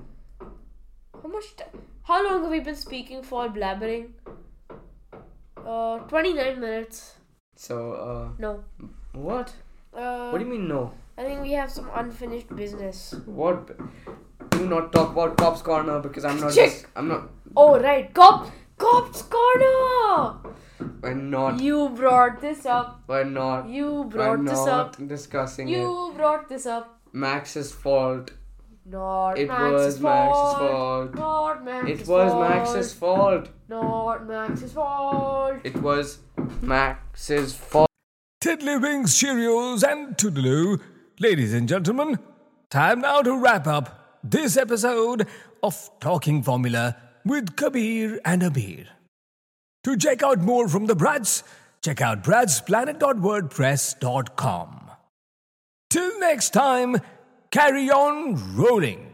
How 1.21 1.29
much? 1.29 1.55
T- 1.55 1.63
How 2.03 2.23
long 2.23 2.41
have 2.43 2.51
we 2.51 2.59
been 2.59 2.75
speaking 2.75 3.21
for? 3.23 3.47
Blabbering. 3.49 4.11
Uh, 5.67 5.97
29 6.09 6.59
minutes. 6.59 7.15
So, 7.55 7.77
uh, 7.93 8.29
No. 8.39 8.51
what? 9.13 9.53
Uh, 9.93 10.29
What 10.29 10.37
do 10.39 10.45
you 10.45 10.51
mean 10.51 10.67
no? 10.67 10.91
I 11.17 11.23
think 11.23 11.41
we 11.41 11.51
have 11.53 11.71
some 11.71 11.89
unfinished 12.01 12.55
business. 12.55 13.15
What? 13.25 13.71
do 14.51 14.67
not 14.67 14.91
talk 14.91 15.11
about 15.11 15.35
Cops 15.37 15.61
Corner 15.61 15.99
because 16.03 16.25
I'm 16.25 16.39
not. 16.39 16.53
Dis- 16.53 16.85
I'm 16.95 17.07
not. 17.07 17.29
Oh 17.55 17.79
right, 17.79 18.13
cop, 18.19 18.47
cops 18.77 19.21
corner. 19.23 20.53
We're 21.01 21.13
not. 21.33 21.59
You 21.67 21.89
brought 21.89 22.39
this 22.41 22.65
up. 22.65 23.01
We're 23.07 23.23
not. 23.23 23.67
You 23.77 23.89
We're 24.01 24.05
brought 24.15 24.45
this 24.45 24.65
not 24.65 24.69
up. 24.79 25.07
discussing 25.15 25.69
it. 25.69 25.77
You 25.77 26.13
brought 26.15 26.47
this 26.49 26.65
up. 26.77 26.99
Max's 27.27 27.71
fault. 27.83 28.31
Not 28.89 29.37
It 29.37 29.49
Max's 29.49 29.99
was 29.99 30.01
fault. 30.01 30.31
Max's 30.31 30.57
fault. 30.71 31.13
Not 31.15 31.65
Max's 31.65 31.99
It 32.01 32.07
was 32.07 32.31
fault. 32.31 32.49
Max's 32.49 32.93
fault. 32.93 33.49
Not 33.67 34.25
Max's 34.27 34.71
fault. 34.73 35.55
It 35.65 35.75
was 35.81 36.19
Max's 36.61 37.53
fault. 37.53 37.89
Tiddlywinks, 38.41 39.17
Cheerios, 39.19 39.83
and 39.83 40.15
Toodaloo. 40.15 40.79
Ladies 41.19 41.53
and 41.53 41.67
gentlemen, 41.67 42.17
time 42.69 43.01
now 43.01 43.21
to 43.21 43.37
wrap 43.37 43.67
up 43.67 44.19
this 44.23 44.55
episode 44.55 45.27
of 45.61 45.89
Talking 45.99 46.41
Formula 46.41 46.95
with 47.25 47.57
Kabir 47.57 48.21
and 48.23 48.41
Abeer. 48.41 48.87
To 49.83 49.97
check 49.97 50.23
out 50.23 50.39
more 50.39 50.69
from 50.69 50.85
the 50.85 50.95
Brats, 50.95 51.43
check 51.83 51.99
out 51.99 52.23
bratsplanet.wordpress.com. 52.23 54.91
Till 55.89 56.19
next 56.19 56.49
time, 56.51 56.97
carry 57.51 57.89
on 57.89 58.55
rolling. 58.55 59.07